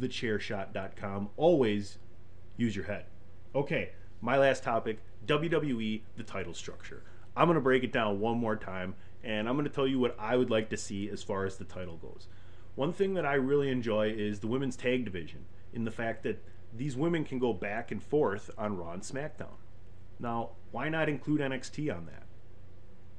thechairshot.com. 0.01 1.31
Always 1.37 1.99
use 2.57 2.75
your 2.75 2.87
head. 2.87 3.05
Okay, 3.55 3.91
my 4.21 4.37
last 4.37 4.65
topic 4.65 4.99
WWE, 5.27 6.01
the 6.17 6.25
title 6.25 6.55
structure. 6.55 7.05
I'm 7.37 7.47
going 7.47 7.55
to 7.55 7.61
break 7.61 7.85
it 7.85 7.93
down 7.93 8.19
one 8.19 8.37
more 8.37 8.57
time, 8.57 8.97
and 9.23 9.49
I'm 9.49 9.55
going 9.55 9.65
to 9.69 9.73
tell 9.73 9.87
you 9.87 10.01
what 10.01 10.17
I 10.19 10.37
would 10.37 10.51
like 10.51 10.71
to 10.71 10.77
see 10.77 11.09
as 11.09 11.23
far 11.23 11.45
as 11.45 11.57
the 11.57 11.65
title 11.65 11.97
goes. 11.97 12.27
One 12.75 12.93
thing 12.93 13.15
that 13.15 13.25
I 13.25 13.35
really 13.35 13.71
enjoy 13.71 14.09
is 14.09 14.41
the 14.41 14.49
women's 14.49 14.75
tag 14.75 15.05
division, 15.05 15.45
in 15.73 15.85
the 15.85 15.93
fact 15.93 16.25
that 16.25 16.43
these 16.77 16.97
women 16.97 17.25
can 17.25 17.39
go 17.39 17.53
back 17.53 17.93
and 17.93 18.03
forth 18.03 18.51
on 18.59 18.77
Raw 18.77 18.93
and 18.93 19.03
SmackDown. 19.03 19.55
Now, 20.19 20.51
why 20.73 20.89
not 20.89 21.09
include 21.09 21.41
NXT 21.41 21.97
on 21.97 22.07
that? 22.07 22.25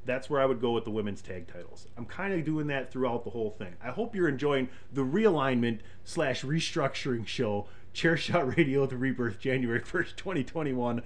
That's 0.04 0.30
where 0.30 0.42
I 0.42 0.46
would 0.46 0.60
go 0.60 0.72
with 0.72 0.84
the 0.84 0.92
women's 0.92 1.22
tag 1.22 1.48
titles. 1.48 1.88
I'm 1.98 2.06
kind 2.06 2.34
of 2.34 2.44
doing 2.44 2.68
that 2.68 2.92
throughout 2.92 3.24
the 3.24 3.30
whole 3.30 3.52
thing. 3.52 3.76
I 3.82 3.90
hope 3.90 4.14
you're 4.14 4.28
enjoying 4.28 4.68
the 4.92 5.06
realignment 5.06 5.80
slash 6.04 6.44
restructuring 6.44 7.26
show, 7.26 7.68
Chairshot 7.96 8.58
Radio, 8.58 8.86
The 8.86 8.98
Rebirth, 8.98 9.40
January 9.40 9.80
1st, 9.80 10.18
2021. 10.18 11.02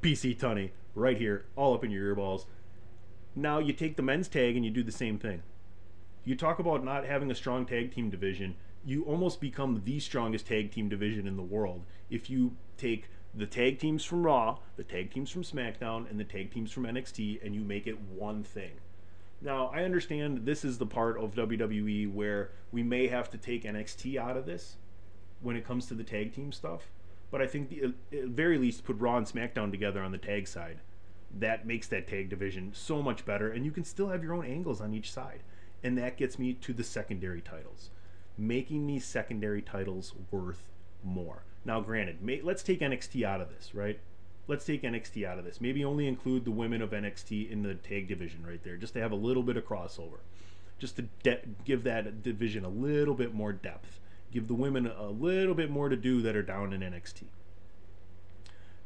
PC 0.00 0.38
Tunney, 0.38 0.70
right 0.94 1.18
here, 1.18 1.44
all 1.56 1.74
up 1.74 1.82
in 1.84 1.90
your 1.90 2.14
earballs. 2.14 2.46
Now 3.34 3.58
you 3.58 3.72
take 3.72 3.96
the 3.96 4.02
men's 4.02 4.28
tag 4.28 4.54
and 4.54 4.64
you 4.64 4.70
do 4.70 4.84
the 4.84 4.92
same 4.92 5.18
thing. 5.18 5.42
You 6.24 6.36
talk 6.36 6.60
about 6.60 6.84
not 6.84 7.04
having 7.04 7.32
a 7.32 7.34
strong 7.34 7.66
tag 7.66 7.92
team 7.92 8.10
division. 8.10 8.54
You 8.84 9.02
almost 9.04 9.40
become 9.40 9.82
the 9.84 9.98
strongest 9.98 10.46
tag 10.46 10.70
team 10.70 10.88
division 10.88 11.26
in 11.26 11.36
the 11.36 11.42
world 11.42 11.84
if 12.08 12.30
you 12.30 12.56
take 12.78 13.08
the 13.34 13.46
tag 13.46 13.80
teams 13.80 14.04
from 14.04 14.22
Raw, 14.22 14.58
the 14.76 14.84
tag 14.84 15.12
teams 15.12 15.30
from 15.30 15.42
SmackDown, 15.42 16.08
and 16.08 16.18
the 16.18 16.24
tag 16.24 16.52
teams 16.52 16.70
from 16.70 16.84
NXT, 16.84 17.44
and 17.44 17.56
you 17.56 17.62
make 17.62 17.88
it 17.88 18.00
one 18.00 18.44
thing. 18.44 18.72
Now, 19.42 19.70
I 19.74 19.82
understand 19.82 20.46
this 20.46 20.64
is 20.64 20.78
the 20.78 20.86
part 20.86 21.18
of 21.18 21.34
WWE 21.34 22.12
where 22.12 22.52
we 22.70 22.84
may 22.84 23.08
have 23.08 23.30
to 23.30 23.38
take 23.38 23.64
NXT 23.64 24.16
out 24.16 24.36
of 24.36 24.46
this 24.46 24.76
when 25.42 25.56
it 25.56 25.66
comes 25.66 25.86
to 25.86 25.94
the 25.94 26.04
tag 26.04 26.34
team 26.34 26.52
stuff, 26.52 26.90
but 27.30 27.40
I 27.40 27.46
think 27.46 27.68
the, 27.68 27.94
at 28.12 28.24
very 28.28 28.58
least 28.58 28.84
put 28.84 28.98
Raw 28.98 29.16
and 29.16 29.26
SmackDown 29.26 29.70
together 29.70 30.02
on 30.02 30.12
the 30.12 30.18
tag 30.18 30.48
side. 30.48 30.80
That 31.38 31.66
makes 31.66 31.86
that 31.88 32.08
tag 32.08 32.28
division 32.28 32.72
so 32.74 33.02
much 33.02 33.24
better, 33.24 33.50
and 33.50 33.64
you 33.64 33.70
can 33.70 33.84
still 33.84 34.08
have 34.08 34.22
your 34.22 34.34
own 34.34 34.44
angles 34.44 34.80
on 34.80 34.92
each 34.92 35.12
side. 35.12 35.42
And 35.82 35.96
that 35.96 36.16
gets 36.16 36.38
me 36.38 36.54
to 36.54 36.72
the 36.72 36.84
secondary 36.84 37.40
titles. 37.40 37.90
Making 38.36 38.86
these 38.86 39.04
secondary 39.04 39.62
titles 39.62 40.12
worth 40.30 40.62
more. 41.04 41.44
Now, 41.64 41.80
granted, 41.80 42.22
may, 42.22 42.40
let's 42.42 42.62
take 42.62 42.80
NXT 42.80 43.24
out 43.24 43.40
of 43.40 43.48
this, 43.48 43.74
right? 43.74 44.00
Let's 44.48 44.64
take 44.64 44.82
NXT 44.82 45.24
out 45.24 45.38
of 45.38 45.44
this. 45.44 45.60
Maybe 45.60 45.84
only 45.84 46.08
include 46.08 46.44
the 46.44 46.50
women 46.50 46.82
of 46.82 46.90
NXT 46.90 47.50
in 47.50 47.62
the 47.62 47.74
tag 47.74 48.08
division 48.08 48.44
right 48.46 48.62
there, 48.64 48.76
just 48.76 48.94
to 48.94 49.00
have 49.00 49.12
a 49.12 49.16
little 49.16 49.42
bit 49.42 49.56
of 49.56 49.64
crossover, 49.64 50.18
just 50.78 50.96
to 50.96 51.02
de- 51.22 51.42
give 51.64 51.84
that 51.84 52.22
division 52.22 52.64
a 52.64 52.68
little 52.68 53.14
bit 53.14 53.34
more 53.34 53.52
depth. 53.52 54.00
Give 54.30 54.46
the 54.46 54.54
women 54.54 54.86
a 54.86 55.08
little 55.08 55.54
bit 55.54 55.70
more 55.70 55.88
to 55.88 55.96
do 55.96 56.22
that 56.22 56.36
are 56.36 56.42
down 56.42 56.72
in 56.72 56.80
NXT. 56.80 57.24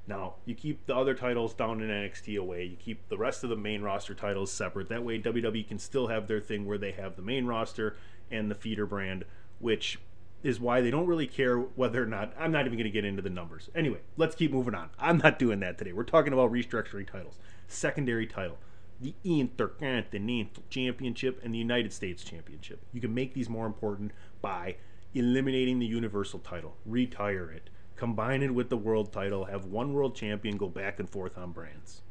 Now, 0.06 0.34
you 0.44 0.54
keep 0.54 0.86
the 0.86 0.94
other 0.94 1.14
titles 1.14 1.54
down 1.54 1.80
in 1.80 1.88
NXT 1.88 2.38
away. 2.38 2.64
You 2.64 2.76
keep 2.76 3.08
the 3.08 3.16
rest 3.16 3.42
of 3.42 3.50
the 3.50 3.56
main 3.56 3.82
roster 3.82 4.14
titles 4.14 4.52
separate. 4.52 4.88
That 4.88 5.02
way, 5.02 5.18
WWE 5.18 5.66
can 5.66 5.78
still 5.78 6.08
have 6.08 6.28
their 6.28 6.40
thing 6.40 6.66
where 6.66 6.78
they 6.78 6.92
have 6.92 7.16
the 7.16 7.22
main 7.22 7.46
roster 7.46 7.96
and 8.30 8.50
the 8.50 8.54
feeder 8.54 8.84
brand, 8.84 9.24
which 9.60 9.98
is 10.42 10.60
why 10.60 10.82
they 10.82 10.90
don't 10.90 11.06
really 11.06 11.26
care 11.26 11.56
whether 11.58 12.02
or 12.02 12.06
not. 12.06 12.34
I'm 12.38 12.52
not 12.52 12.66
even 12.66 12.76
going 12.76 12.84
to 12.84 12.90
get 12.90 13.06
into 13.06 13.22
the 13.22 13.30
numbers. 13.30 13.70
Anyway, 13.74 14.00
let's 14.18 14.34
keep 14.34 14.52
moving 14.52 14.74
on. 14.74 14.90
I'm 14.98 15.16
not 15.18 15.38
doing 15.38 15.60
that 15.60 15.78
today. 15.78 15.92
We're 15.92 16.04
talking 16.04 16.34
about 16.34 16.52
restructuring 16.52 17.10
titles. 17.10 17.38
Secondary 17.66 18.26
title, 18.26 18.58
the 19.00 19.14
Intercontinental 19.24 20.64
Championship 20.68 21.40
and 21.42 21.54
the 21.54 21.58
United 21.58 21.94
States 21.94 22.22
Championship. 22.22 22.82
You 22.92 23.00
can 23.00 23.14
make 23.14 23.32
these 23.32 23.48
more 23.48 23.64
important 23.64 24.12
by 24.42 24.76
eliminating 25.14 25.78
the 25.78 25.86
Universal 25.86 26.40
title, 26.40 26.76
retire 26.84 27.50
it, 27.50 27.70
combine 27.96 28.42
it 28.42 28.54
with 28.54 28.68
the 28.68 28.76
world 28.76 29.12
title, 29.12 29.46
have 29.46 29.64
one 29.64 29.92
world 29.92 30.14
champion 30.14 30.56
go 30.56 30.68
back 30.68 30.98
and 30.98 31.08
forth 31.08 31.38
on 31.38 31.52
brands. 31.52 32.02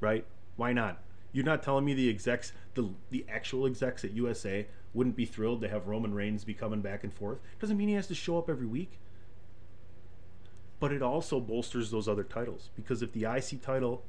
Right? 0.00 0.24
Why 0.56 0.72
not? 0.72 1.02
You're 1.32 1.44
not 1.44 1.62
telling 1.62 1.84
me 1.84 1.94
the 1.94 2.08
execs, 2.08 2.52
the 2.74 2.90
the 3.10 3.24
actual 3.28 3.66
execs 3.66 4.04
at 4.04 4.12
USA 4.12 4.66
wouldn't 4.94 5.16
be 5.16 5.26
thrilled 5.26 5.60
to 5.60 5.68
have 5.68 5.86
Roman 5.86 6.14
Reigns 6.14 6.44
be 6.44 6.54
coming 6.54 6.80
back 6.80 7.04
and 7.04 7.12
forth. 7.12 7.38
Doesn't 7.60 7.76
mean 7.76 7.88
he 7.88 7.94
has 7.94 8.06
to 8.08 8.14
show 8.14 8.38
up 8.38 8.48
every 8.48 8.66
week. 8.66 8.98
But 10.80 10.92
it 10.92 11.02
also 11.02 11.40
bolsters 11.40 11.90
those 11.90 12.08
other 12.08 12.22
titles 12.22 12.70
because 12.76 13.02
if 13.02 13.12
the 13.12 13.24
IC 13.24 13.62
title, 13.62 14.04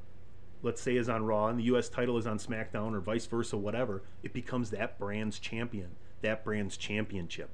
let's 0.62 0.82
say, 0.82 0.96
is 0.96 1.10
on 1.10 1.26
Raw 1.26 1.48
and 1.48 1.60
the 1.60 1.64
US 1.64 1.90
title 1.90 2.18
is 2.18 2.28
on 2.28 2.38
SmackDown 2.38 2.94
or 2.94 3.00
vice 3.00 3.26
versa, 3.26 3.58
whatever, 3.58 4.04
it 4.24 4.34
becomes 4.34 4.70
that 4.70 5.00
brand's 5.00 5.40
champion, 5.40 5.90
that 6.22 6.44
brand's 6.44 6.78
championship. 6.78 7.50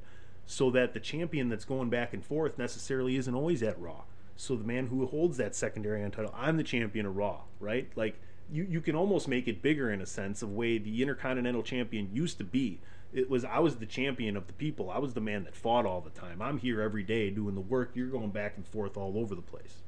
So 0.45 0.69
that 0.71 0.93
the 0.93 0.99
champion 0.99 1.49
that's 1.49 1.65
going 1.65 1.89
back 1.89 2.13
and 2.13 2.23
forth 2.23 2.57
necessarily 2.57 3.15
isn't 3.17 3.33
always 3.33 3.63
at 3.63 3.79
Raw. 3.79 4.03
So 4.35 4.55
the 4.55 4.63
man 4.63 4.87
who 4.87 5.05
holds 5.07 5.37
that 5.37 5.55
secondary 5.55 6.03
on 6.03 6.11
title, 6.11 6.33
I'm 6.37 6.57
the 6.57 6.63
champion 6.63 7.05
of 7.05 7.15
Raw, 7.15 7.41
right? 7.59 7.89
Like 7.95 8.19
you, 8.51 8.63
you 8.69 8.81
can 8.81 8.95
almost 8.95 9.27
make 9.27 9.47
it 9.47 9.61
bigger 9.61 9.91
in 9.91 10.01
a 10.01 10.05
sense 10.05 10.41
of 10.41 10.51
way 10.51 10.77
the 10.77 11.01
Intercontinental 11.01 11.63
Champion 11.63 12.09
used 12.13 12.37
to 12.37 12.43
be. 12.43 12.79
It 13.13 13.29
was 13.29 13.45
I 13.45 13.59
was 13.59 13.77
the 13.77 13.85
champion 13.85 14.35
of 14.35 14.47
the 14.47 14.53
people. 14.53 14.89
I 14.89 14.99
was 14.99 15.13
the 15.13 15.21
man 15.21 15.45
that 15.45 15.55
fought 15.55 15.85
all 15.85 16.01
the 16.01 16.09
time. 16.09 16.41
I'm 16.41 16.57
here 16.57 16.81
every 16.81 17.03
day 17.03 17.29
doing 17.29 17.55
the 17.55 17.61
work. 17.61 17.91
You're 17.93 18.09
going 18.09 18.31
back 18.31 18.57
and 18.57 18.67
forth 18.67 18.97
all 18.97 19.17
over 19.17 19.35
the 19.35 19.41
place. 19.41 19.83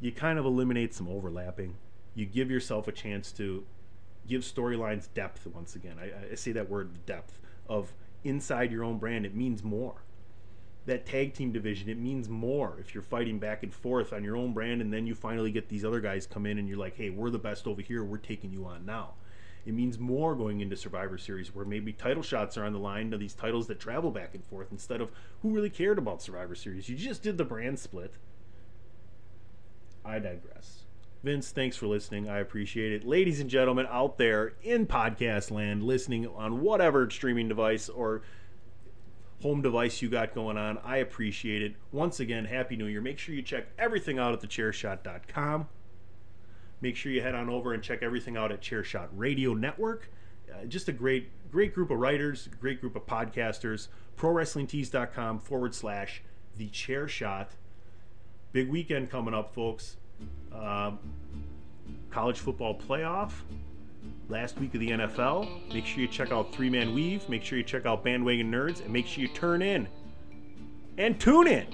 You 0.00 0.12
kind 0.12 0.38
of 0.38 0.44
eliminate 0.44 0.94
some 0.94 1.08
overlapping. 1.08 1.74
You 2.14 2.26
give 2.26 2.50
yourself 2.50 2.86
a 2.86 2.92
chance 2.92 3.32
to 3.32 3.64
give 4.28 4.42
storylines 4.42 5.08
depth 5.14 5.46
once 5.46 5.74
again. 5.74 5.96
I, 6.00 6.32
I 6.32 6.34
say 6.36 6.52
that 6.52 6.70
word 6.70 7.04
depth 7.06 7.40
of 7.68 7.92
inside 8.26 8.72
your 8.72 8.84
own 8.84 8.98
brand. 8.98 9.26
It 9.26 9.34
means 9.34 9.62
more 9.62 10.02
that 10.86 11.04
tag 11.04 11.34
team 11.34 11.52
division, 11.52 11.88
it 11.88 11.98
means 11.98 12.28
more 12.28 12.78
if 12.80 12.94
you're 12.94 13.02
fighting 13.02 13.38
back 13.38 13.62
and 13.62 13.74
forth 13.74 14.12
on 14.12 14.22
your 14.22 14.36
own 14.36 14.52
brand 14.54 14.80
and 14.80 14.92
then 14.92 15.06
you 15.06 15.14
finally 15.14 15.50
get 15.50 15.68
these 15.68 15.84
other 15.84 16.00
guys 16.00 16.26
come 16.26 16.46
in 16.46 16.58
and 16.58 16.68
you're 16.68 16.78
like, 16.78 16.96
hey, 16.96 17.10
we're 17.10 17.30
the 17.30 17.38
best 17.38 17.66
over 17.66 17.82
here, 17.82 18.04
we're 18.04 18.16
taking 18.16 18.52
you 18.52 18.64
on 18.64 18.86
now. 18.86 19.14
It 19.66 19.74
means 19.74 19.98
more 19.98 20.36
going 20.36 20.60
into 20.60 20.76
Survivor 20.76 21.18
Series 21.18 21.52
where 21.52 21.64
maybe 21.64 21.92
title 21.92 22.22
shots 22.22 22.56
are 22.56 22.64
on 22.64 22.72
the 22.72 22.78
line 22.78 23.10
to 23.10 23.18
these 23.18 23.34
titles 23.34 23.66
that 23.66 23.80
travel 23.80 24.12
back 24.12 24.32
and 24.32 24.44
forth 24.44 24.68
instead 24.70 25.00
of 25.00 25.10
who 25.42 25.50
really 25.50 25.70
cared 25.70 25.98
about 25.98 26.22
Survivor 26.22 26.54
Series. 26.54 26.88
You 26.88 26.96
just 26.96 27.22
did 27.22 27.36
the 27.36 27.44
brand 27.44 27.80
split. 27.80 28.14
I 30.04 30.20
digress. 30.20 30.85
Vince, 31.26 31.50
thanks 31.50 31.76
for 31.76 31.88
listening. 31.88 32.28
I 32.28 32.38
appreciate 32.38 32.92
it. 32.92 33.04
Ladies 33.04 33.40
and 33.40 33.50
gentlemen 33.50 33.88
out 33.90 34.16
there 34.16 34.52
in 34.62 34.86
podcast 34.86 35.50
land, 35.50 35.82
listening 35.82 36.28
on 36.28 36.60
whatever 36.60 37.10
streaming 37.10 37.48
device 37.48 37.88
or 37.88 38.22
home 39.42 39.60
device 39.60 40.00
you 40.00 40.08
got 40.08 40.36
going 40.36 40.56
on. 40.56 40.78
I 40.84 40.98
appreciate 40.98 41.62
it. 41.62 41.74
Once 41.90 42.20
again, 42.20 42.44
Happy 42.44 42.76
New 42.76 42.86
Year. 42.86 43.00
Make 43.00 43.18
sure 43.18 43.34
you 43.34 43.42
check 43.42 43.66
everything 43.76 44.20
out 44.20 44.34
at 44.34 44.40
thechairshot.com. 44.40 45.66
Make 46.80 46.94
sure 46.94 47.10
you 47.10 47.22
head 47.22 47.34
on 47.34 47.50
over 47.50 47.72
and 47.72 47.82
check 47.82 48.04
everything 48.04 48.36
out 48.36 48.52
at 48.52 48.60
Chairshot 48.60 49.08
Radio 49.12 49.52
Network. 49.52 50.08
Uh, 50.48 50.64
just 50.66 50.88
a 50.88 50.92
great, 50.92 51.30
great 51.50 51.74
group 51.74 51.90
of 51.90 51.98
writers, 51.98 52.48
great 52.60 52.80
group 52.80 52.94
of 52.94 53.04
podcasters. 53.04 53.88
ProWrestlingTees.com 54.16 55.40
forward 55.40 55.74
slash 55.74 56.22
The 56.56 56.68
Chair 56.68 57.08
Shot. 57.08 57.50
Big 58.52 58.68
weekend 58.68 59.10
coming 59.10 59.34
up, 59.34 59.52
folks. 59.52 59.96
Um, 60.52 60.98
college 62.10 62.38
football 62.38 62.74
playoff. 62.74 63.32
Last 64.28 64.58
week 64.58 64.74
of 64.74 64.80
the 64.80 64.90
NFL. 64.90 65.72
Make 65.72 65.86
sure 65.86 66.00
you 66.00 66.08
check 66.08 66.32
out 66.32 66.52
Three 66.52 66.70
Man 66.70 66.94
Weave. 66.94 67.28
Make 67.28 67.44
sure 67.44 67.58
you 67.58 67.64
check 67.64 67.86
out 67.86 68.02
Bandwagon 68.02 68.50
Nerds. 68.50 68.82
And 68.82 68.92
make 68.92 69.06
sure 69.06 69.22
you 69.22 69.28
turn 69.28 69.62
in 69.62 69.86
and 70.98 71.20
tune 71.20 71.46
in 71.46 71.66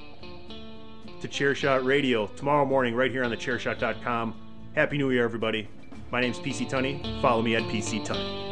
to 1.20 1.28
Chairshot 1.28 1.84
Radio 1.84 2.26
tomorrow 2.26 2.66
morning 2.66 2.94
right 2.94 3.10
here 3.10 3.24
on 3.24 3.30
the 3.30 3.36
chairshot.com. 3.36 4.34
Happy 4.74 4.98
New 4.98 5.10
Year, 5.10 5.24
everybody. 5.24 5.68
My 6.10 6.20
name's 6.20 6.38
PC 6.38 6.68
Tunney. 6.68 7.22
Follow 7.22 7.42
me 7.42 7.56
at 7.56 7.62
PC 7.62 8.04
Tunney. 8.04 8.51